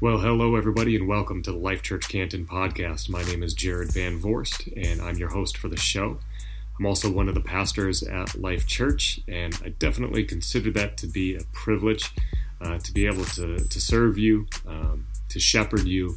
[0.00, 3.08] Well, hello, everybody, and welcome to the Life Church Canton podcast.
[3.08, 6.20] My name is Jared Van Voorst, and I'm your host for the show.
[6.78, 11.08] I'm also one of the pastors at Life Church, and I definitely consider that to
[11.08, 12.12] be a privilege
[12.60, 16.14] uh, to be able to, to serve you, um, to shepherd you,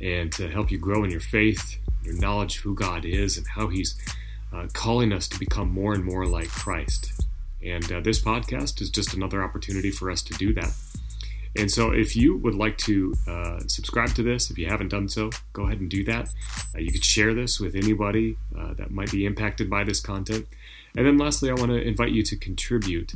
[0.00, 3.46] and to help you grow in your faith, your knowledge of who God is, and
[3.46, 3.94] how He's
[4.54, 7.12] uh, calling us to become more and more like Christ.
[7.62, 10.72] And uh, this podcast is just another opportunity for us to do that.
[11.56, 15.08] And so, if you would like to uh, subscribe to this, if you haven't done
[15.08, 16.28] so, go ahead and do that.
[16.74, 20.46] Uh, you could share this with anybody uh, that might be impacted by this content.
[20.96, 23.12] And then, lastly, I want to invite you to contribute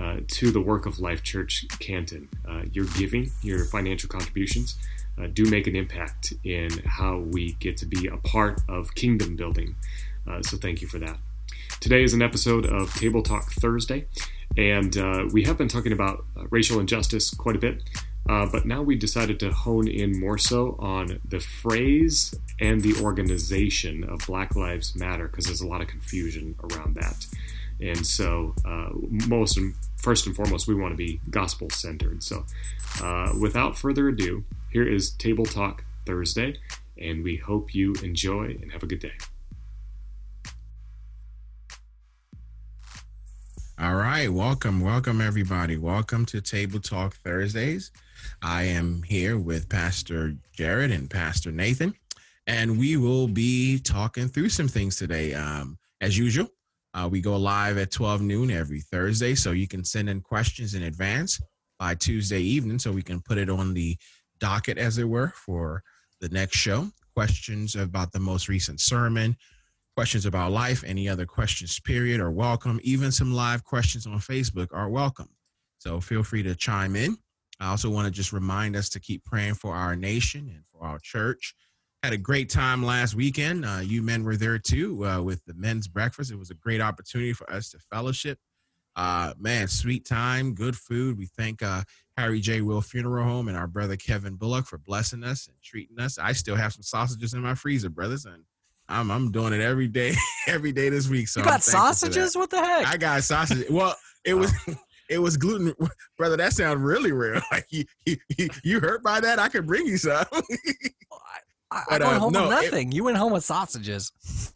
[0.00, 2.28] uh, to the work of Life Church Canton.
[2.48, 4.76] Uh, your giving, your financial contributions,
[5.18, 9.36] uh, do make an impact in how we get to be a part of kingdom
[9.36, 9.76] building.
[10.42, 11.18] so, thank you for that.
[11.80, 14.06] Today is an episode of Table Talk Thursday.
[14.56, 17.82] And uh, we have been talking about uh, racial injustice quite a bit,
[18.28, 22.94] uh, but now we decided to hone in more so on the phrase and the
[23.02, 27.26] organization of Black Lives Matter because there's a lot of confusion around that.
[27.80, 28.88] And so, uh,
[29.28, 32.22] most and first and foremost, we want to be gospel centered.
[32.22, 32.46] So,
[33.02, 36.56] uh, without further ado, here is Table Talk Thursday,
[36.96, 39.12] and we hope you enjoy and have a good day.
[43.78, 45.76] All right, welcome, welcome everybody.
[45.76, 47.92] Welcome to Table Talk Thursdays.
[48.40, 51.92] I am here with Pastor Jared and Pastor Nathan,
[52.46, 55.34] and we will be talking through some things today.
[55.34, 56.48] Um, as usual,
[56.94, 60.72] uh, we go live at 12 noon every Thursday, so you can send in questions
[60.72, 61.38] in advance
[61.78, 63.94] by Tuesday evening, so we can put it on the
[64.40, 65.82] docket, as it were, for
[66.22, 66.88] the next show.
[67.14, 69.36] Questions about the most recent sermon,
[69.96, 72.78] questions about life, any other questions, period, are welcome.
[72.82, 75.30] Even some live questions on Facebook are welcome.
[75.78, 77.16] So feel free to chime in.
[77.60, 80.86] I also want to just remind us to keep praying for our nation and for
[80.86, 81.54] our church.
[82.02, 83.64] Had a great time last weekend.
[83.64, 86.30] Uh, you men were there too uh, with the men's breakfast.
[86.30, 88.38] It was a great opportunity for us to fellowship.
[88.96, 91.16] Uh, man, sweet time, good food.
[91.16, 91.84] We thank uh,
[92.18, 92.60] Harry J.
[92.60, 96.18] Will Funeral Home and our brother Kevin Bullock for blessing us and treating us.
[96.18, 98.44] I still have some sausages in my freezer, brothers, and
[98.88, 100.14] I'm I'm doing it every day,
[100.46, 101.28] every day this week.
[101.28, 102.36] So you got sausages?
[102.36, 102.86] What the heck?
[102.86, 103.70] I got sausages.
[103.70, 104.52] Well, it was
[105.10, 105.74] it was gluten,
[106.18, 106.36] brother.
[106.36, 107.40] That sounds really real.
[107.50, 109.38] Like you, you, you hurt by that?
[109.38, 110.24] I could bring you some.
[111.72, 112.88] I, but, I went uh, home no, with nothing.
[112.92, 114.12] It, you went home with sausages.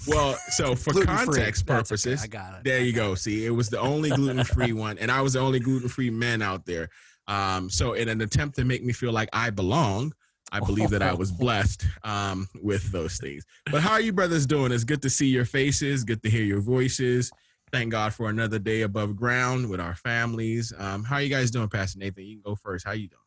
[0.07, 2.39] Well, so for context purposes, okay.
[2.39, 2.65] I got it.
[2.65, 3.17] There you go.
[3.17, 6.11] See, it was the only gluten free one, and I was the only gluten free
[6.11, 6.89] man out there.
[7.27, 10.13] Um, so in an attempt to make me feel like I belong,
[10.53, 13.45] I believe that I was blessed um, with those things.
[13.71, 14.73] But how are you brothers doing?
[14.73, 17.31] It's good to see your faces, good to hear your voices.
[17.73, 20.73] Thank God for another day above ground with our families.
[20.77, 22.25] Um, how are you guys doing, Pastor Nathan?
[22.25, 22.85] You can go first.
[22.85, 23.21] How you doing?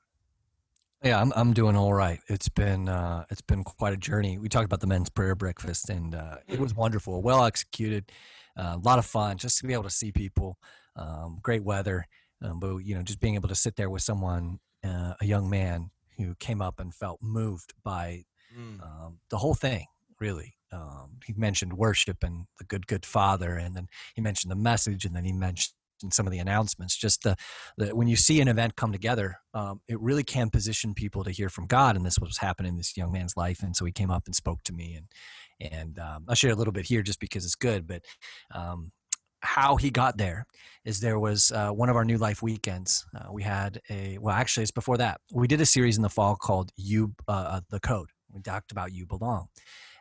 [1.04, 2.20] Yeah, I'm I'm doing all right.
[2.28, 4.38] It's been uh, it's been quite a journey.
[4.38, 8.10] We talked about the men's prayer breakfast, and uh, it was wonderful, well executed,
[8.58, 10.58] uh, a lot of fun, just to be able to see people.
[10.96, 12.08] Um, great weather,
[12.42, 15.50] um, but you know, just being able to sit there with someone, uh, a young
[15.50, 18.24] man who came up and felt moved by
[18.58, 18.82] mm.
[18.82, 19.88] um, the whole thing,
[20.20, 20.56] really.
[20.72, 25.06] Um, he mentioned worship and the good, good father, and then he mentioned the message,
[25.06, 25.76] and then he mentioned
[26.12, 26.98] some of the announcements.
[26.98, 27.36] Just the,
[27.78, 31.32] the when you see an event come together, um, it really can position people to
[31.32, 33.62] hear from God, and this was happening in this young man's life.
[33.62, 36.56] And so he came up and spoke to me, and and um, I'll share a
[36.56, 37.88] little bit here just because it's good.
[37.88, 38.02] But
[38.54, 38.92] um,
[39.44, 40.46] how he got there
[40.86, 43.06] is there was uh, one of our new life weekends.
[43.16, 45.22] Uh, we had a well actually it's before that.
[45.32, 48.10] We did a series in the fall called you uh, uh, the code.
[48.32, 49.48] We talked about you belong.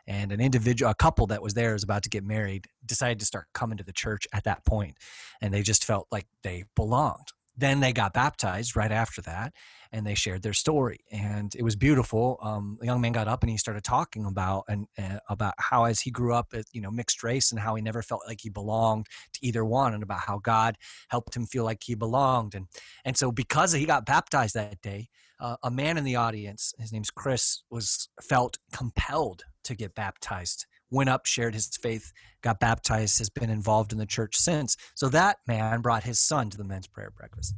[0.05, 3.25] And an individual a couple that was there was about to get married decided to
[3.25, 4.97] start coming to the church at that point.
[5.41, 9.53] And they just felt like they belonged then they got baptized right after that
[9.91, 12.39] and they shared their story and it was beautiful.
[12.41, 15.85] Um, the young man got up and he started talking about and uh, about how
[15.85, 18.49] as he grew up you know mixed race and how he never felt like he
[18.49, 20.77] belonged to either one and about how god
[21.09, 22.67] helped him feel like he belonged and
[23.05, 25.07] and so because he got baptized that day
[25.39, 30.65] uh, a man in the audience his name's chris was felt compelled to get baptized
[30.93, 34.77] went up, shared his faith, got baptized, has been involved in the church since.
[34.95, 37.55] So that man brought his son to the men's prayer breakfast.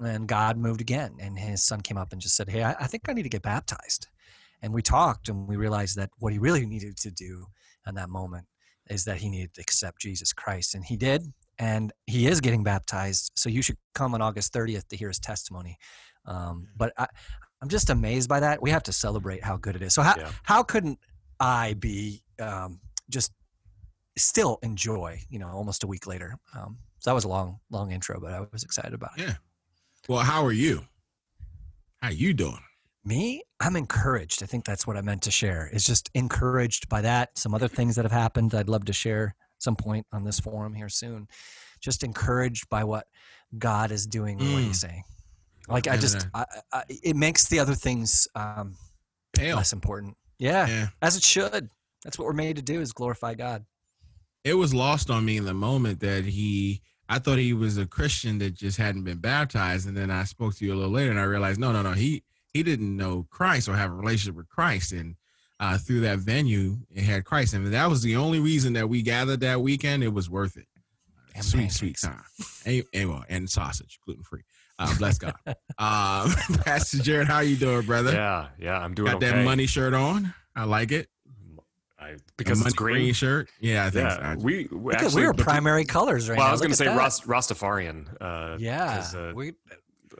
[0.00, 1.16] And God moved again.
[1.20, 3.28] And his son came up and just said, Hey, I, I think I need to
[3.28, 4.08] get baptized.
[4.60, 7.46] And we talked and we realized that what he really needed to do
[7.86, 8.46] in that moment
[8.90, 10.74] is that he needed to accept Jesus Christ.
[10.74, 11.22] And he did.
[11.58, 13.30] And he is getting baptized.
[13.36, 15.78] So you should come on August 30th to hear his testimony.
[16.26, 17.06] Um, but I,
[17.62, 18.60] I'm just amazed by that.
[18.60, 19.94] We have to celebrate how good it is.
[19.94, 20.30] So how, yeah.
[20.42, 20.98] how couldn't
[21.44, 22.80] I be um,
[23.10, 23.32] just
[24.16, 26.38] still enjoy, you know, almost a week later.
[26.56, 29.26] Um, so that was a long, long intro, but I was excited about it.
[29.26, 29.34] Yeah.
[30.08, 30.86] Well, how are you?
[32.02, 32.60] How you doing?
[33.04, 34.42] Me, I'm encouraged.
[34.42, 35.68] I think that's what I meant to share.
[35.70, 37.36] Is just encouraged by that.
[37.36, 38.54] Some other things that have happened.
[38.54, 41.28] I'd love to share some point on this forum here soon.
[41.80, 43.06] Just encouraged by what
[43.58, 44.38] God is doing.
[44.38, 44.54] Mm.
[44.54, 45.04] What He's saying?
[45.68, 48.76] Like I just, I, I, it makes the other things um,
[49.34, 49.56] Pale.
[49.56, 50.16] less important.
[50.44, 51.70] Yeah, yeah, as it should.
[52.04, 53.64] That's what we're made to do: is glorify God.
[54.44, 56.82] It was lost on me in the moment that he.
[57.08, 60.54] I thought he was a Christian that just hadn't been baptized, and then I spoke
[60.56, 61.92] to you a little later, and I realized no, no, no.
[61.92, 65.16] He he didn't know Christ or have a relationship with Christ, and
[65.60, 69.00] uh, through that venue, it had Christ, and that was the only reason that we
[69.00, 70.04] gathered that weekend.
[70.04, 70.66] It was worth it.
[71.40, 71.76] Sweet, pancakes.
[71.76, 72.22] sweet time,
[72.66, 74.42] and, and, and sausage, gluten free.
[74.78, 75.34] Uh, bless God.
[75.78, 76.34] uh,
[76.64, 78.12] Pastor Jared, how you doing, brother?
[78.12, 79.06] Yeah, yeah, I'm doing.
[79.06, 79.30] Got okay.
[79.30, 80.34] that money shirt on.
[80.56, 81.08] I like it.
[81.98, 82.96] I, because it's green.
[82.96, 83.14] green.
[83.14, 83.48] shirt.
[83.60, 84.44] Yeah, I think yeah, so.
[84.44, 86.50] we, we because we are primary colors right well, now.
[86.50, 88.06] I was going to say Rast, Rastafarian.
[88.20, 89.52] Uh, yeah, uh, we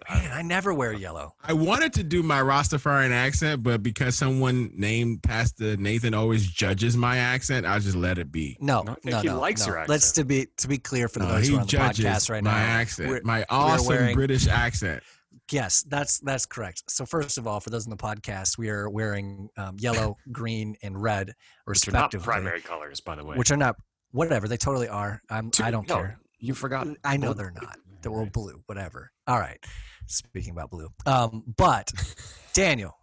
[0.08, 1.34] Man, I never wear yellow.
[1.42, 6.96] I wanted to do my Rastafarian accent, but because someone named Pastor Nathan always judges
[6.96, 8.56] my accent, I'll just let it be.
[8.60, 9.20] No, no, no.
[9.20, 9.66] He no, likes no.
[9.68, 9.90] your accent.
[9.90, 12.30] Let's to be to be clear for the no, those who are on the podcast
[12.30, 12.56] right my now.
[12.56, 15.02] My accent, we're, my awesome wearing, British accent.
[15.50, 16.84] Yes, that's that's correct.
[16.88, 20.76] So first of all, for those in the podcast, we are wearing um, yellow, green,
[20.82, 21.34] and red,
[21.66, 22.18] respectively.
[22.18, 23.36] Which are not primary colors, by the way.
[23.36, 23.76] Which are not
[24.12, 24.48] whatever.
[24.48, 25.20] They totally are.
[25.28, 25.50] I'm.
[25.50, 26.18] Two, I don't no, care.
[26.38, 26.86] You forgot.
[27.04, 27.76] I know they're not.
[28.04, 28.62] They're all blue.
[28.66, 29.10] Whatever.
[29.26, 29.58] All right.
[30.06, 30.88] Speaking about blue.
[31.06, 31.90] Um, but
[32.52, 32.94] Daniel,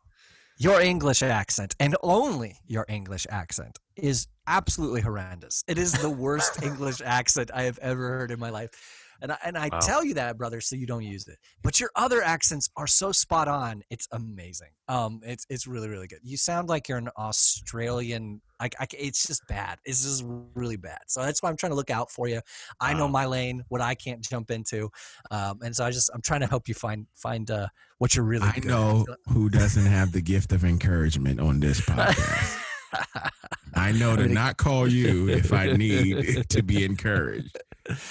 [0.58, 5.64] your English accent and only your English accent is absolutely horrendous.
[5.68, 8.70] It is the worst English accent I have ever heard in my life.
[9.22, 9.80] And I, and I wow.
[9.80, 11.38] tell you that, brother, so you don't use it.
[11.64, 13.84] But your other accents are so spot on.
[13.90, 14.70] It's amazing.
[14.88, 16.20] Um, it's it's really really good.
[16.24, 18.42] You sound like you're an Australian.
[18.60, 19.80] I, I, it's just bad.
[19.86, 20.24] It's just
[20.54, 21.00] really bad.
[21.08, 22.42] So that's why I'm trying to look out for you.
[22.80, 24.90] I know my lane, what I can't jump into,
[25.32, 27.68] um, and so I just I'm trying to help you find find uh,
[28.00, 28.48] what you're really.
[28.48, 29.34] I know at.
[29.34, 32.51] who doesn't have the gift of encouragement on this podcast.
[33.76, 37.58] I know to not call you if I need to be encouraged.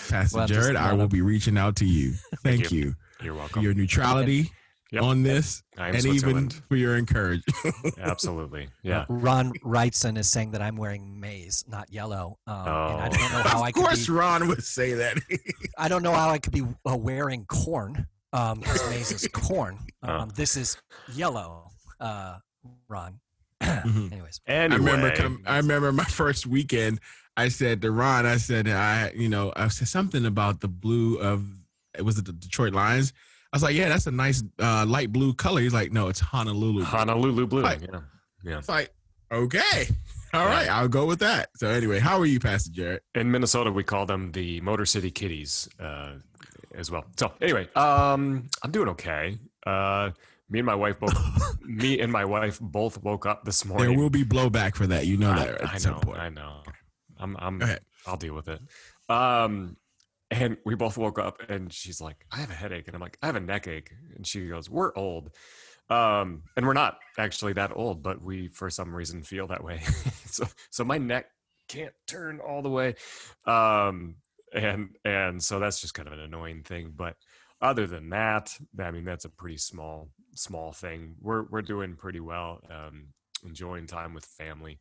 [0.09, 2.13] Pastor well, Jared, I will be reaching out to you.
[2.43, 2.79] Thank, Thank you.
[2.79, 2.95] you.
[3.23, 3.55] You're welcome.
[3.55, 4.51] For your neutrality
[4.91, 5.03] yep.
[5.03, 7.75] on this and even for your encouragement.
[7.99, 8.69] Absolutely.
[8.83, 9.05] Yeah.
[9.09, 12.39] Ron Wrightson is saying that I'm wearing maize, not yellow.
[12.47, 12.89] Um, oh.
[12.89, 15.19] And I don't know how I could Of course, be, Ron would say that.
[15.79, 19.79] I don't know how I could be uh, wearing corn um, because maize is corn.
[20.03, 20.33] Um, oh.
[20.35, 20.77] This is
[21.13, 22.39] yellow, uh,
[22.89, 23.21] Ron.
[23.63, 24.13] mm-hmm.
[24.13, 24.75] Anyways, anyway.
[24.75, 25.17] I remember.
[25.17, 27.01] Com- I remember my first weekend.
[27.37, 31.19] I said to Ron, I said, I, you know, I said something about the blue
[31.19, 31.45] of
[31.97, 33.13] it was the Detroit Lions.
[33.53, 35.61] I was like, yeah, that's a nice uh, light blue color.
[35.61, 36.85] He's like, no, it's Honolulu.
[36.85, 37.63] Honolulu blue.
[37.63, 38.01] Like, yeah,
[38.45, 38.59] yeah.
[38.59, 38.91] It's like,
[39.33, 39.89] okay,
[40.35, 41.49] all right, I'll go with that.
[41.57, 43.01] So anyway, how are you, Pastor Jared?
[43.15, 46.13] In Minnesota, we call them the Motor City Kitties uh,
[46.77, 47.05] as well.
[47.19, 49.37] So anyway, um, I'm doing okay.
[49.67, 50.11] Uh,
[50.51, 53.91] me and my wife both me and my wife both woke up this morning.
[53.91, 55.07] There will be blowback for that.
[55.07, 56.63] You know that I, I know, I know.
[57.19, 57.63] I'm I'm
[58.07, 58.61] I'll deal with it.
[59.09, 59.77] Um
[60.31, 62.87] and we both woke up and she's like, I have a headache.
[62.87, 63.91] And I'm like, I have a neck ache.
[64.15, 65.31] And she goes, We're old.
[65.89, 69.81] Um, and we're not actually that old, but we for some reason feel that way.
[70.27, 71.27] so so my neck
[71.69, 72.95] can't turn all the way.
[73.47, 74.17] Um
[74.53, 76.93] and and so that's just kind of an annoying thing.
[76.97, 77.17] But
[77.61, 81.15] other than that, I mean that's a pretty small small thing.
[81.21, 82.61] We're we're doing pretty well.
[82.71, 83.09] Um
[83.43, 84.79] enjoying time with family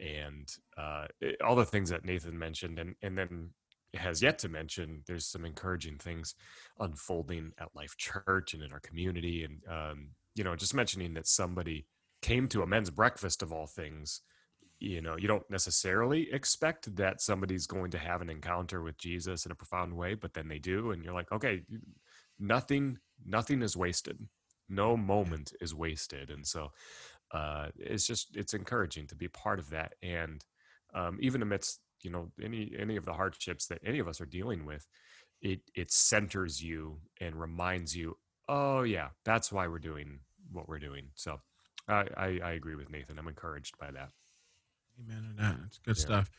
[0.00, 3.50] and uh, it, all the things that Nathan mentioned, and and then
[3.94, 5.02] has yet to mention.
[5.06, 6.34] There's some encouraging things
[6.78, 11.26] unfolding at Life Church and in our community, and um, you know, just mentioning that
[11.26, 11.86] somebody
[12.22, 14.20] came to a men's breakfast of all things.
[14.80, 19.44] You know, you don't necessarily expect that somebody's going to have an encounter with Jesus
[19.44, 21.62] in a profound way, but then they do, and you're like, okay,
[22.38, 24.18] nothing, nothing is wasted.
[24.68, 26.70] No moment is wasted, and so
[27.32, 30.44] uh, it's just it's encouraging to be part of that and
[30.94, 34.26] um, even amidst you know any any of the hardships that any of us are
[34.26, 34.86] dealing with
[35.42, 38.16] it it centers you and reminds you
[38.48, 40.20] oh yeah that's why we're doing
[40.52, 41.08] what we're doing.
[41.14, 41.40] So
[41.88, 44.10] i i, I agree with nathan i'm encouraged by that.
[45.00, 46.02] Amen to that it's good yeah.
[46.02, 46.30] stuff.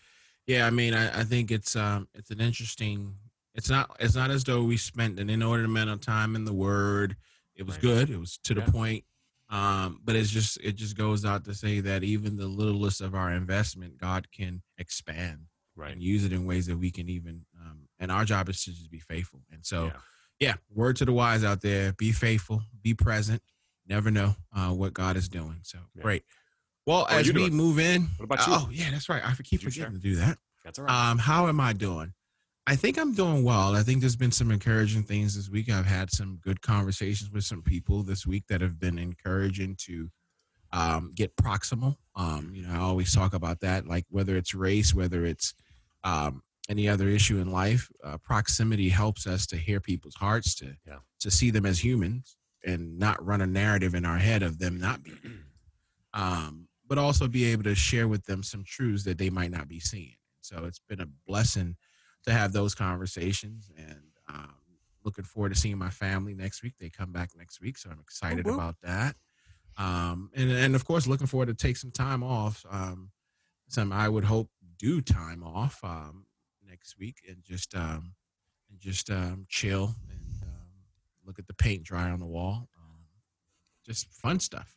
[0.48, 3.15] Yeah i mean I, I think it's um it's an interesting
[3.53, 6.53] it's not it's not as though we spent an inordinate amount of time in the
[6.53, 7.15] word
[7.60, 7.82] it was right.
[7.82, 8.72] good it was to the yeah.
[8.72, 9.04] point
[9.50, 13.16] um, but it's just it just goes out to say that even the littlest of
[13.16, 15.39] our investment, God can expand
[15.75, 15.92] right.
[15.92, 17.46] and use it in ways that we can even.
[17.60, 19.42] Um, and our job is to just be faithful.
[19.51, 19.92] And so, yeah.
[20.39, 23.42] yeah, word to the wise out there: be faithful, be present.
[23.88, 25.62] Never know uh, what God is doing.
[25.63, 26.04] So yeah.
[26.04, 26.24] great.
[26.86, 27.54] Well, as we doing?
[27.54, 28.54] move in, what about you?
[28.54, 29.22] oh yeah, that's right.
[29.25, 30.38] I keep forgetting to do that.
[30.63, 31.10] That's all right.
[31.10, 32.13] Um, how am I doing?
[32.69, 33.75] I think I'm doing well.
[33.75, 35.71] I think there's been some encouraging things this week.
[35.71, 40.11] I've had some good conversations with some people this week that have been encouraging to
[40.71, 41.95] um, get proximal.
[42.15, 45.55] Um, you know, I always talk about that, like whether it's race, whether it's
[46.03, 50.75] um, any other issue in life, uh, proximity helps us to hear people's hearts, to
[50.85, 50.99] yeah.
[51.21, 54.79] to see them as humans, and not run a narrative in our head of them
[54.79, 55.17] not being.
[56.11, 59.67] Um, but also be able to share with them some truths that they might not
[59.67, 60.15] be seeing.
[60.41, 61.75] So it's been a blessing
[62.25, 64.55] to have those conversations, and um,
[65.03, 66.73] looking forward to seeing my family next week.
[66.79, 69.15] They come back next week, so I'm excited about that.
[69.77, 72.65] Um, and and of course, looking forward to take some time off.
[72.69, 73.11] Um,
[73.69, 76.25] some I would hope do time off um,
[76.67, 78.13] next week and just um,
[78.69, 80.71] and just um, chill and um,
[81.25, 82.67] look at the paint dry on the wall.
[82.77, 82.99] Um,
[83.85, 84.75] just fun stuff.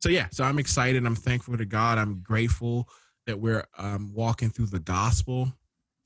[0.00, 1.04] So yeah, so I'm excited.
[1.06, 1.98] I'm thankful to God.
[1.98, 2.88] I'm grateful
[3.26, 5.52] that we're um, walking through the gospel,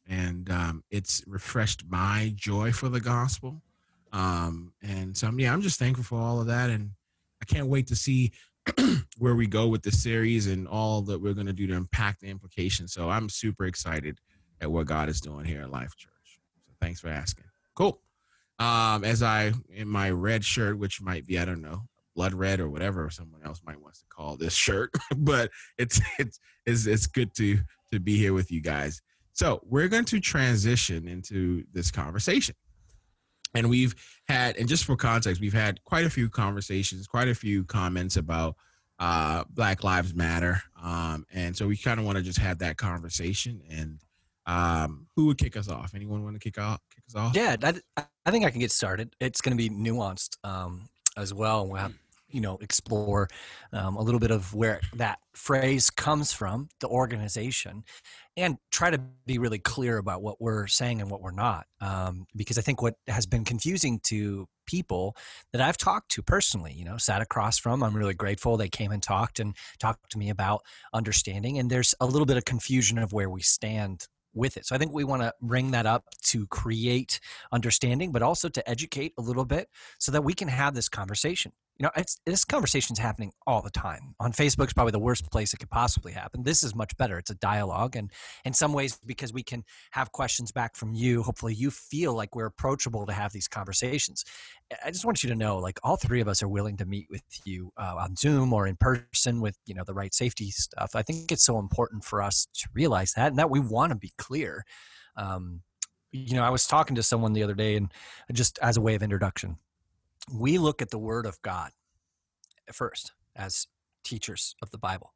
[0.09, 3.63] and um, it's refreshed my joy for the gospel.
[4.13, 6.91] Um, and so yeah, I'm just thankful for all of that, and
[7.43, 8.33] I can't wait to see
[9.19, 12.21] where we go with the series and all that we're going to do to impact
[12.21, 12.93] the implications.
[12.93, 14.19] So I'm super excited
[14.61, 16.41] at what God is doing here at Life Church.
[16.67, 17.45] So thanks for asking.
[17.75, 18.01] Cool.
[18.59, 21.83] Um, as I in my red shirt, which might be I don't know
[22.17, 26.41] blood red or whatever someone else might wants to call this shirt, but it's it's
[26.67, 27.59] it's it's good to
[27.93, 29.01] to be here with you guys.
[29.39, 32.57] So we're going to transition into this conversation.
[33.55, 33.95] And we've
[34.27, 38.17] had and just for context we've had quite a few conversations quite a few comments
[38.17, 38.57] about
[38.99, 40.61] uh, black lives matter.
[40.83, 44.01] Um, and so we kind of want to just have that conversation and
[44.47, 45.93] um, who would kick us off?
[45.95, 47.37] Anyone want to kick off kick us off?
[47.37, 49.15] Yeah I, I think i can get started.
[49.21, 51.65] It's going to be nuanced um, as well.
[51.65, 51.95] We'll have
[52.31, 53.29] you know explore
[53.73, 57.85] um, a little bit of where that phrase comes from the organization
[58.37, 62.27] and try to be really clear about what we're saying and what we're not um,
[62.37, 65.17] because i think what has been confusing to people
[65.53, 68.93] that i've talked to personally you know sat across from i'm really grateful they came
[68.93, 72.99] and talked and talked to me about understanding and there's a little bit of confusion
[72.99, 74.67] of where we stand with it.
[74.67, 77.21] So I think we want to bring that up to create
[77.53, 79.69] understanding, but also to educate a little bit
[79.99, 84.15] so that we can have this conversation you know, this conversation's happening all the time.
[84.19, 86.43] On Facebook's probably the worst place it could possibly happen.
[86.43, 87.19] This is much better.
[87.19, 88.11] It's a dialogue, and
[88.45, 92.35] in some ways, because we can have questions back from you, hopefully, you feel like
[92.35, 94.25] we're approachable to have these conversations.
[94.85, 97.07] I just want you to know, like, all three of us are willing to meet
[97.11, 100.97] with you uh, on Zoom or in person with you know the right safety stuff.
[100.97, 103.97] I think it's so important for us to realize that, and that we want to
[103.97, 104.65] be clear.
[105.17, 105.63] Um,
[106.11, 107.93] you know, I was talking to someone the other day, and
[108.33, 109.59] just as a way of introduction
[110.33, 111.71] we look at the Word of God
[112.73, 113.67] first as
[114.05, 115.13] teachers of the Bible.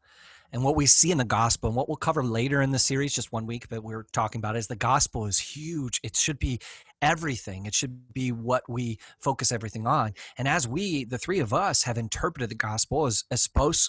[0.52, 3.14] And what we see in the gospel, and what we'll cover later in the series,
[3.14, 5.98] just one week, but we're talking about is the gospel is huge.
[6.02, 6.60] It should be
[7.02, 7.66] everything.
[7.66, 10.14] It should be what we focus everything on.
[10.38, 13.24] And as we, the three of us, have interpreted the gospel, as,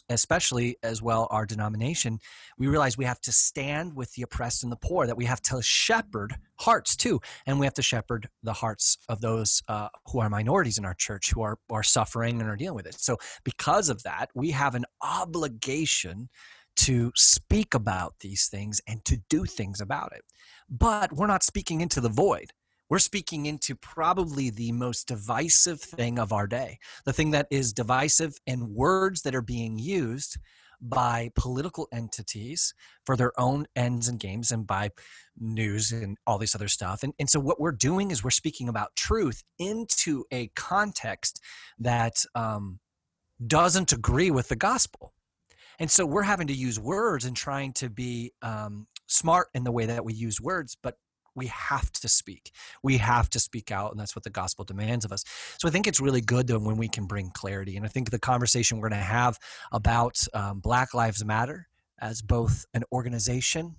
[0.09, 2.19] especially as well our denomination,
[2.57, 5.41] we realize we have to stand with the oppressed and the poor, that we have
[5.43, 7.21] to shepherd hearts too.
[7.45, 10.95] And we have to shepherd the hearts of those uh, who are minorities in our
[10.95, 12.99] church, who are, are suffering and are dealing with it.
[12.99, 16.29] So, because of that, we have an obligation
[16.75, 20.23] to speak about these things and to do things about it.
[20.69, 22.51] But we're not speaking into the void.
[22.93, 27.73] We're speaking into probably the most divisive thing of our day, the thing that is
[27.73, 30.37] divisive and words that are being used
[30.79, 34.91] by political entities for their own ends and games and by
[35.39, 37.01] news and all this other stuff.
[37.01, 41.41] And, and so, what we're doing is we're speaking about truth into a context
[41.79, 42.79] that um,
[43.47, 45.13] doesn't agree with the gospel.
[45.79, 49.71] And so we're having to use words and trying to be um, smart in the
[49.71, 50.97] way that we use words, but
[51.35, 52.51] we have to speak.
[52.83, 55.23] We have to speak out, and that's what the gospel demands of us.
[55.59, 57.75] So I think it's really good when we can bring clarity.
[57.77, 59.39] And I think the conversation we're going to have
[59.71, 61.67] about um, Black Lives Matter
[61.99, 63.75] as both an organization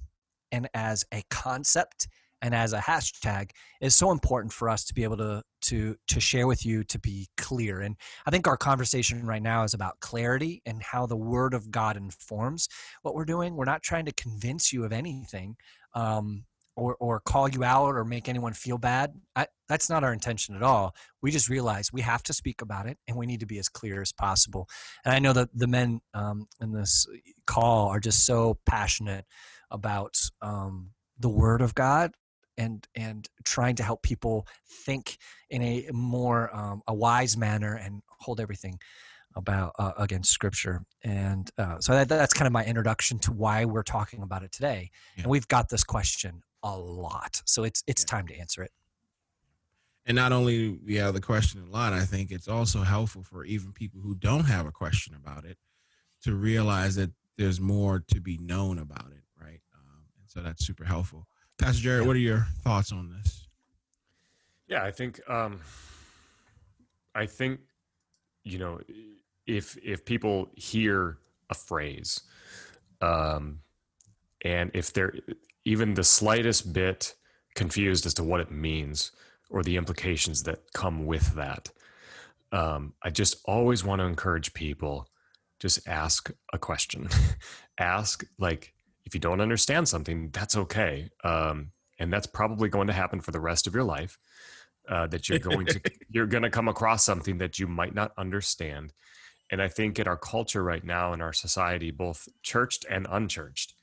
[0.51, 2.09] and as a concept
[2.45, 6.21] and as a hashtag is so important for us to be able to to to
[6.21, 7.97] share with you to be clear and
[8.27, 11.97] i think our conversation right now is about clarity and how the word of god
[11.97, 12.69] informs
[13.01, 15.57] what we're doing we're not trying to convince you of anything
[15.95, 16.45] um,
[16.77, 20.55] or or call you out or make anyone feel bad I, that's not our intention
[20.55, 20.95] at all.
[21.23, 23.69] We just realize we have to speak about it and we need to be as
[23.69, 24.69] clear as possible.
[25.05, 27.07] And i know that the men um, in this
[27.47, 29.25] call are just so passionate
[29.71, 32.13] about um, the word of god
[32.57, 34.47] and and trying to help people
[34.85, 35.19] think
[35.51, 38.79] in a more um, a wise manner and hold everything
[39.37, 40.85] about uh, against scripture.
[41.03, 44.53] And uh, so that, that's kind of my introduction to why we're talking about it
[44.53, 44.91] today.
[45.17, 45.25] Yeah.
[45.25, 47.43] and we've got this question a lot.
[47.45, 48.73] So it's it's time to answer it.
[50.07, 53.45] And not only we have the question a lot, I think it's also helpful for
[53.45, 55.57] even people who don't have a question about it
[56.25, 59.61] to realize that there's more to be known about it, right?
[59.75, 61.27] Um, and so that's super helpful.
[61.59, 62.07] Pastor Jared, yeah.
[62.07, 63.47] what are your thoughts on this?
[64.67, 65.61] Yeah, I think um,
[67.15, 67.61] I think
[68.43, 68.81] you know
[69.47, 71.19] if if people hear
[71.51, 72.23] a phrase
[73.01, 73.61] um,
[74.45, 75.15] and if they're
[75.65, 77.15] even the slightest bit
[77.55, 79.13] confused as to what it means
[79.51, 81.71] or the implications that come with that.
[82.53, 85.09] Um, i just always want to encourage people
[85.65, 87.09] just ask a question.
[87.79, 88.75] Ask like
[89.07, 91.09] if you don't understand something that's okay.
[91.25, 94.19] Um, and that's probably going to happen for the rest of your life
[94.89, 95.81] uh, that you're going to
[96.11, 98.93] you're going to come across something that you might not understand.
[99.51, 103.75] And i think in our culture right now in our society both churched and unchurched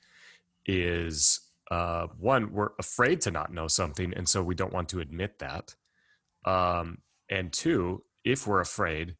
[0.66, 1.40] is
[1.72, 5.38] uh, one we're afraid to not know something and so we don't want to admit
[5.38, 5.74] that.
[6.44, 6.98] Um,
[7.30, 9.16] and two if we're afraid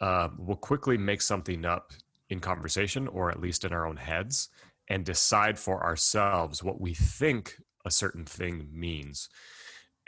[0.00, 1.92] uh, we'll quickly make something up
[2.28, 4.50] in conversation or at least in our own heads
[4.88, 9.28] and decide for ourselves what we think a certain thing means.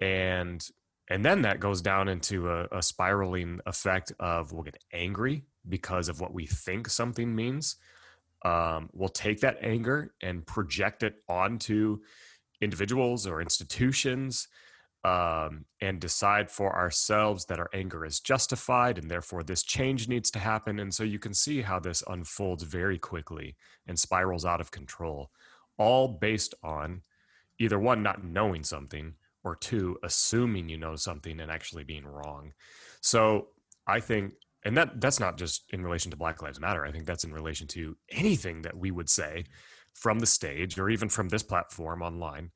[0.00, 0.62] And
[1.08, 6.08] and then that goes down into a, a spiraling effect of we'll get angry because
[6.10, 7.76] of what we think something means
[8.44, 11.98] um, we'll take that anger and project it onto
[12.60, 14.48] individuals or institutions
[15.04, 20.30] um, and decide for ourselves that our anger is justified and therefore this change needs
[20.30, 20.78] to happen.
[20.80, 23.56] And so you can see how this unfolds very quickly
[23.86, 25.30] and spirals out of control,
[25.78, 27.02] all based on
[27.58, 32.52] either one, not knowing something, or two, assuming you know something and actually being wrong.
[33.00, 33.48] So
[33.86, 36.84] I think and that that's not just in relation to black lives matter.
[36.84, 39.44] I think that's in relation to anything that we would say
[39.94, 42.50] from the stage or even from this platform online.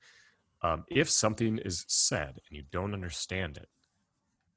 [0.62, 3.68] Um, if something is said and you don't understand it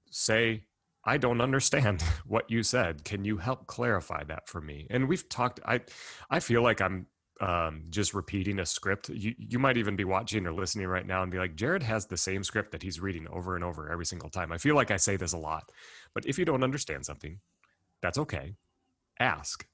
[0.10, 0.64] say
[1.06, 3.04] i don't understand what you said.
[3.04, 4.88] Can you help clarify that for me?
[4.90, 5.82] And we've talked i
[6.30, 7.08] i feel like i'm
[7.40, 9.10] um, just repeating a script.
[9.10, 12.06] You you might even be watching or listening right now and be like, Jared has
[12.06, 14.52] the same script that he's reading over and over every single time.
[14.52, 15.72] I feel like I say this a lot,
[16.14, 17.40] but if you don't understand something,
[18.02, 18.56] that's okay.
[19.20, 19.68] Ask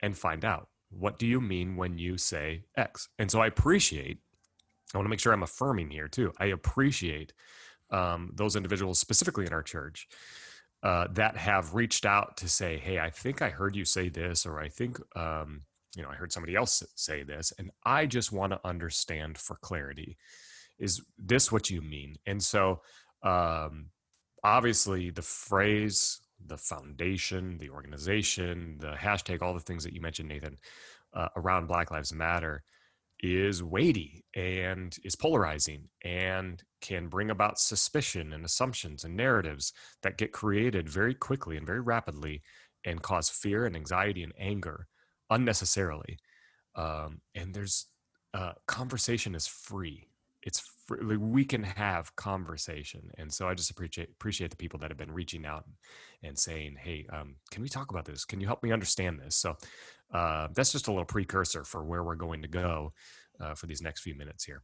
[0.00, 0.68] and find out.
[0.90, 3.08] What do you mean when you say X?
[3.18, 4.18] And so I appreciate.
[4.94, 6.32] I want to make sure I'm affirming here too.
[6.38, 7.34] I appreciate
[7.90, 10.08] um, those individuals specifically in our church
[10.82, 14.46] uh, that have reached out to say, "Hey, I think I heard you say this,"
[14.46, 15.62] or "I think." Um,
[15.96, 19.56] you know, I heard somebody else say this, and I just want to understand for
[19.56, 20.16] clarity.
[20.78, 22.16] Is this what you mean?
[22.26, 22.82] And so,
[23.22, 23.86] um,
[24.44, 30.28] obviously, the phrase, the foundation, the organization, the hashtag, all the things that you mentioned,
[30.28, 30.58] Nathan,
[31.14, 32.62] uh, around Black Lives Matter
[33.20, 39.72] is weighty and is polarizing and can bring about suspicion and assumptions and narratives
[40.02, 42.42] that get created very quickly and very rapidly
[42.84, 44.86] and cause fear and anxiety and anger
[45.30, 46.18] unnecessarily.
[46.74, 47.86] Um, and there's
[48.34, 50.08] uh, conversation is free.
[50.42, 51.00] It's free.
[51.02, 54.96] Like we can have conversation, and so I just appreciate appreciate the people that have
[54.96, 55.64] been reaching out
[56.22, 58.24] and saying, "Hey, um, can we talk about this?
[58.24, 59.56] Can you help me understand this?" So
[60.14, 62.92] uh, that's just a little precursor for where we're going to go
[63.40, 64.62] uh, for these next few minutes here.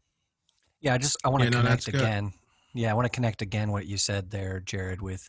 [0.81, 2.33] Yeah, I just I want to yeah, connect no, again.
[2.75, 5.29] Yeah, I want to connect again what you said there, Jared, with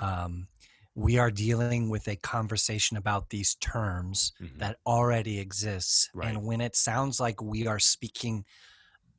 [0.00, 0.46] um,
[0.94, 4.58] we are dealing with a conversation about these terms mm-hmm.
[4.58, 6.28] that already exists right.
[6.28, 8.44] and when it sounds like we are speaking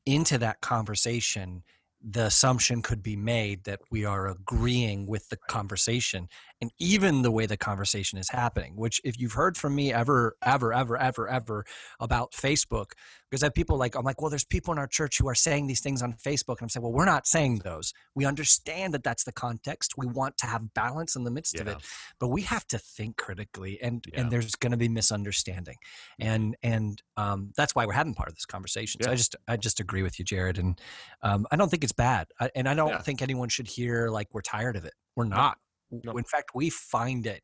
[0.05, 1.63] into that conversation
[2.05, 6.27] the assumption could be made that we are agreeing with the conversation
[6.63, 10.37] and even the way the conversation is happening which if you've heard from me ever
[10.41, 11.65] ever ever ever ever
[11.99, 12.91] about facebook
[13.33, 15.33] because I have people like I'm like, well, there's people in our church who are
[15.33, 17.91] saying these things on Facebook, and I'm saying, well, we're not saying those.
[18.13, 19.93] We understand that that's the context.
[19.97, 21.61] We want to have balance in the midst yeah.
[21.61, 21.77] of it,
[22.19, 24.21] but we have to think critically, and yeah.
[24.21, 25.77] and there's going to be misunderstanding,
[26.19, 28.99] and and um, that's why we're having part of this conversation.
[29.01, 29.07] Yeah.
[29.07, 30.79] So I just I just agree with you, Jared, and
[31.23, 34.27] um, I don't think it's bad, I, and I don't think anyone should hear like
[34.31, 34.93] we're tired of it.
[35.15, 35.57] We're not.
[36.03, 36.17] No.
[36.17, 37.43] In fact, we find it.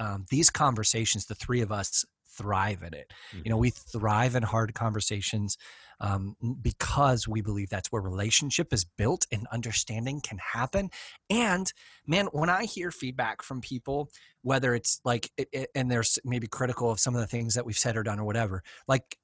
[0.00, 2.04] Um, these conversations, the three of us,
[2.38, 3.12] thrive in it.
[3.32, 3.42] Mm-hmm.
[3.44, 5.56] You know, we thrive in hard conversations
[6.00, 10.90] um, because we believe that's where relationship is built and understanding can happen.
[11.28, 11.72] And
[12.06, 14.08] man, when I hear feedback from people,
[14.42, 17.66] whether it's like, it, it, and there's maybe critical of some of the things that
[17.66, 19.18] we've said or done or whatever, like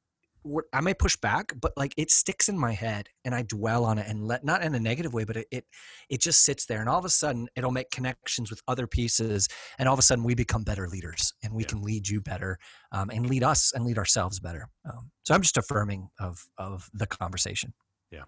[0.73, 3.99] I may push back, but like it sticks in my head and I dwell on
[3.99, 5.65] it and let not in a negative way, but it, it
[6.11, 9.49] it just sits there and all of a sudden it'll make connections with other pieces
[9.79, 11.69] and all of a sudden we become better leaders and we yeah.
[11.69, 12.59] can lead you better
[12.93, 14.69] um, and lead us and lead ourselves better.
[14.85, 17.73] Um, so I'm just affirming of of the conversation.
[18.11, 18.25] Yeah,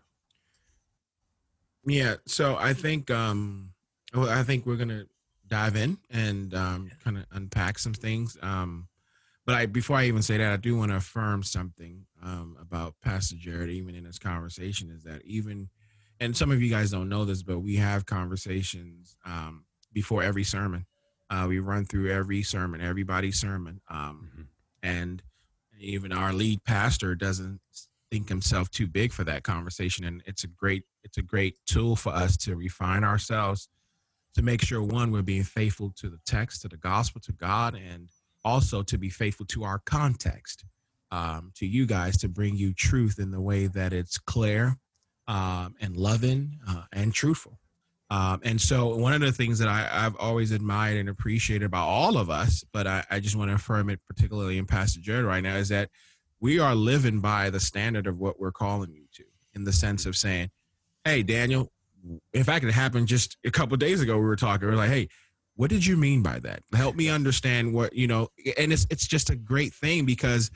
[1.84, 3.72] Yeah, so I think um,
[4.14, 5.04] well, I think we're gonna
[5.48, 8.36] dive in and um, kind of unpack some things.
[8.42, 8.88] Um,
[9.46, 12.94] but I, before I even say that, I do want to affirm something um, about
[13.00, 15.68] Pastor Jared, even in this conversation, is that even,
[16.18, 20.42] and some of you guys don't know this, but we have conversations um, before every
[20.42, 20.84] sermon.
[21.30, 24.42] Uh, we run through every sermon, everybody's sermon, um, mm-hmm.
[24.82, 25.22] and
[25.78, 27.60] even our lead pastor doesn't
[28.10, 31.94] think himself too big for that conversation, and it's a great, it's a great tool
[31.94, 33.68] for us to refine ourselves,
[34.34, 37.74] to make sure one we're being faithful to the text, to the gospel, to God,
[37.74, 38.08] and
[38.46, 40.64] also to be faithful to our context,
[41.10, 44.78] um, to you guys to bring you truth in the way that it's clear
[45.26, 47.58] um, and loving uh, and truthful.
[48.08, 51.88] Um, and so, one of the things that I, have always admired and appreciated about
[51.88, 55.24] all of us, but I, I just want to affirm it particularly in Pastor Jared
[55.24, 55.90] right now, is that
[56.38, 59.24] we are living by the standard of what we're calling you to,
[59.56, 60.50] in the sense of saying,
[61.04, 61.72] "Hey, Daniel."
[62.32, 64.14] In fact, it happened just a couple days ago.
[64.16, 64.68] We were talking.
[64.68, 65.08] We are like, "Hey,
[65.56, 66.62] what did you mean by that?
[66.74, 70.50] Help me understand what you know and it's it's just a great thing because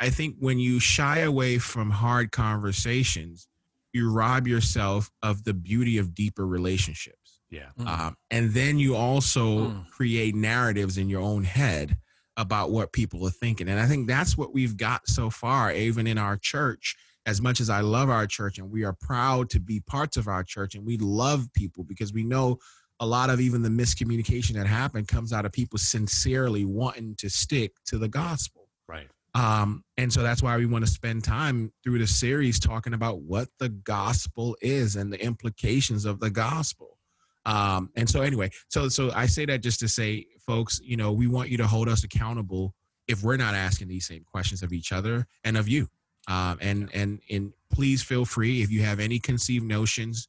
[0.00, 3.48] i think when you shy away from hard conversations
[3.92, 7.40] you rob yourself of the beauty of deeper relationships.
[7.50, 7.68] Yeah.
[7.78, 7.86] Mm.
[7.86, 9.90] um, and then you also mm.
[9.90, 11.98] create narratives in your own head
[12.38, 13.68] about what people are thinking.
[13.68, 17.60] And i think that's what we've got so far even in our church as much
[17.60, 20.74] as i love our church and we are proud to be parts of our church
[20.74, 22.58] and we love people because we know
[23.02, 27.28] a lot of even the miscommunication that happened comes out of people sincerely wanting to
[27.28, 28.68] stick to the gospel.
[28.86, 29.08] Right.
[29.34, 33.20] Um, and so that's why we want to spend time through the series talking about
[33.22, 36.96] what the gospel is and the implications of the gospel.
[37.44, 41.10] Um, and so anyway, so so I say that just to say, folks, you know,
[41.10, 42.72] we want you to hold us accountable
[43.08, 45.88] if we're not asking these same questions of each other and of you.
[46.28, 50.28] Um, and and and please feel free if you have any conceived notions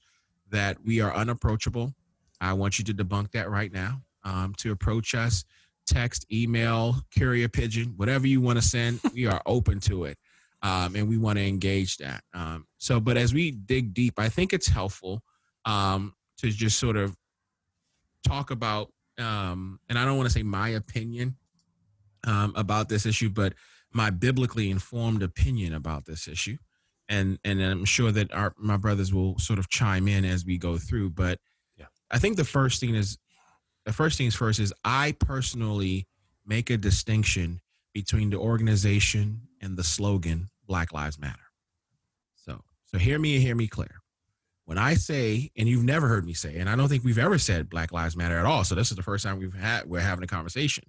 [0.50, 1.94] that we are unapproachable
[2.44, 4.02] I want you to debunk that right now.
[4.26, 5.44] Um, to approach us,
[5.86, 10.18] text, email, carrier pigeon, whatever you want to send, we are open to it.
[10.62, 12.24] Um, and we want to engage that.
[12.34, 15.22] Um, so, but as we dig deep, I think it's helpful
[15.66, 17.18] um, to just sort of
[18.26, 21.36] talk about, um, and I don't want to say my opinion
[22.26, 23.54] um, about this issue, but
[23.92, 26.58] my biblically informed opinion about this issue.
[27.10, 30.58] And and I'm sure that our my brothers will sort of chime in as we
[30.58, 31.10] go through.
[31.10, 31.40] But
[32.14, 33.18] I think the first thing is
[33.86, 36.08] the first things first is I personally
[36.46, 37.60] make a distinction
[37.92, 41.42] between the organization and the slogan Black Lives Matter.
[42.36, 44.00] So so hear me and hear me clear.
[44.66, 47.38] When I say, and you've never heard me say, and I don't think we've ever
[47.38, 48.64] said Black Lives Matter at all.
[48.64, 50.86] So this is the first time we've had we're having a conversation.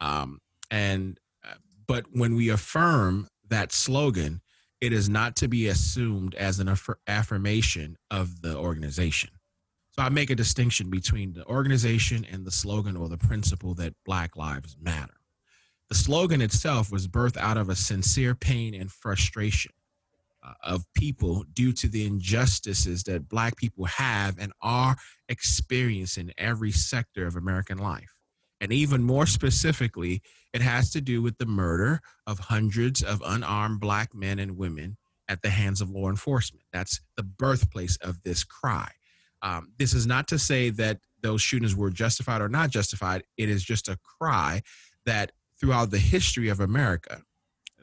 [0.00, 0.40] Um,
[0.72, 1.54] and uh,
[1.86, 4.40] but when we affirm that slogan,
[4.80, 9.30] it is not to be assumed as an aff- affirmation of the organization.
[9.94, 13.94] So I make a distinction between the organization and the slogan or the principle that
[14.04, 15.14] Black Lives Matter.
[15.88, 19.70] The slogan itself was birthed out of a sincere pain and frustration
[20.42, 24.96] uh, of people due to the injustices that Black people have and are
[25.28, 28.10] experiencing in every sector of American life.
[28.60, 33.78] And even more specifically, it has to do with the murder of hundreds of unarmed
[33.78, 34.96] Black men and women
[35.28, 36.64] at the hands of law enforcement.
[36.72, 38.90] That's the birthplace of this cry.
[39.44, 43.22] Um, this is not to say that those shootings were justified or not justified.
[43.36, 44.62] It is just a cry
[45.04, 47.22] that throughout the history of America,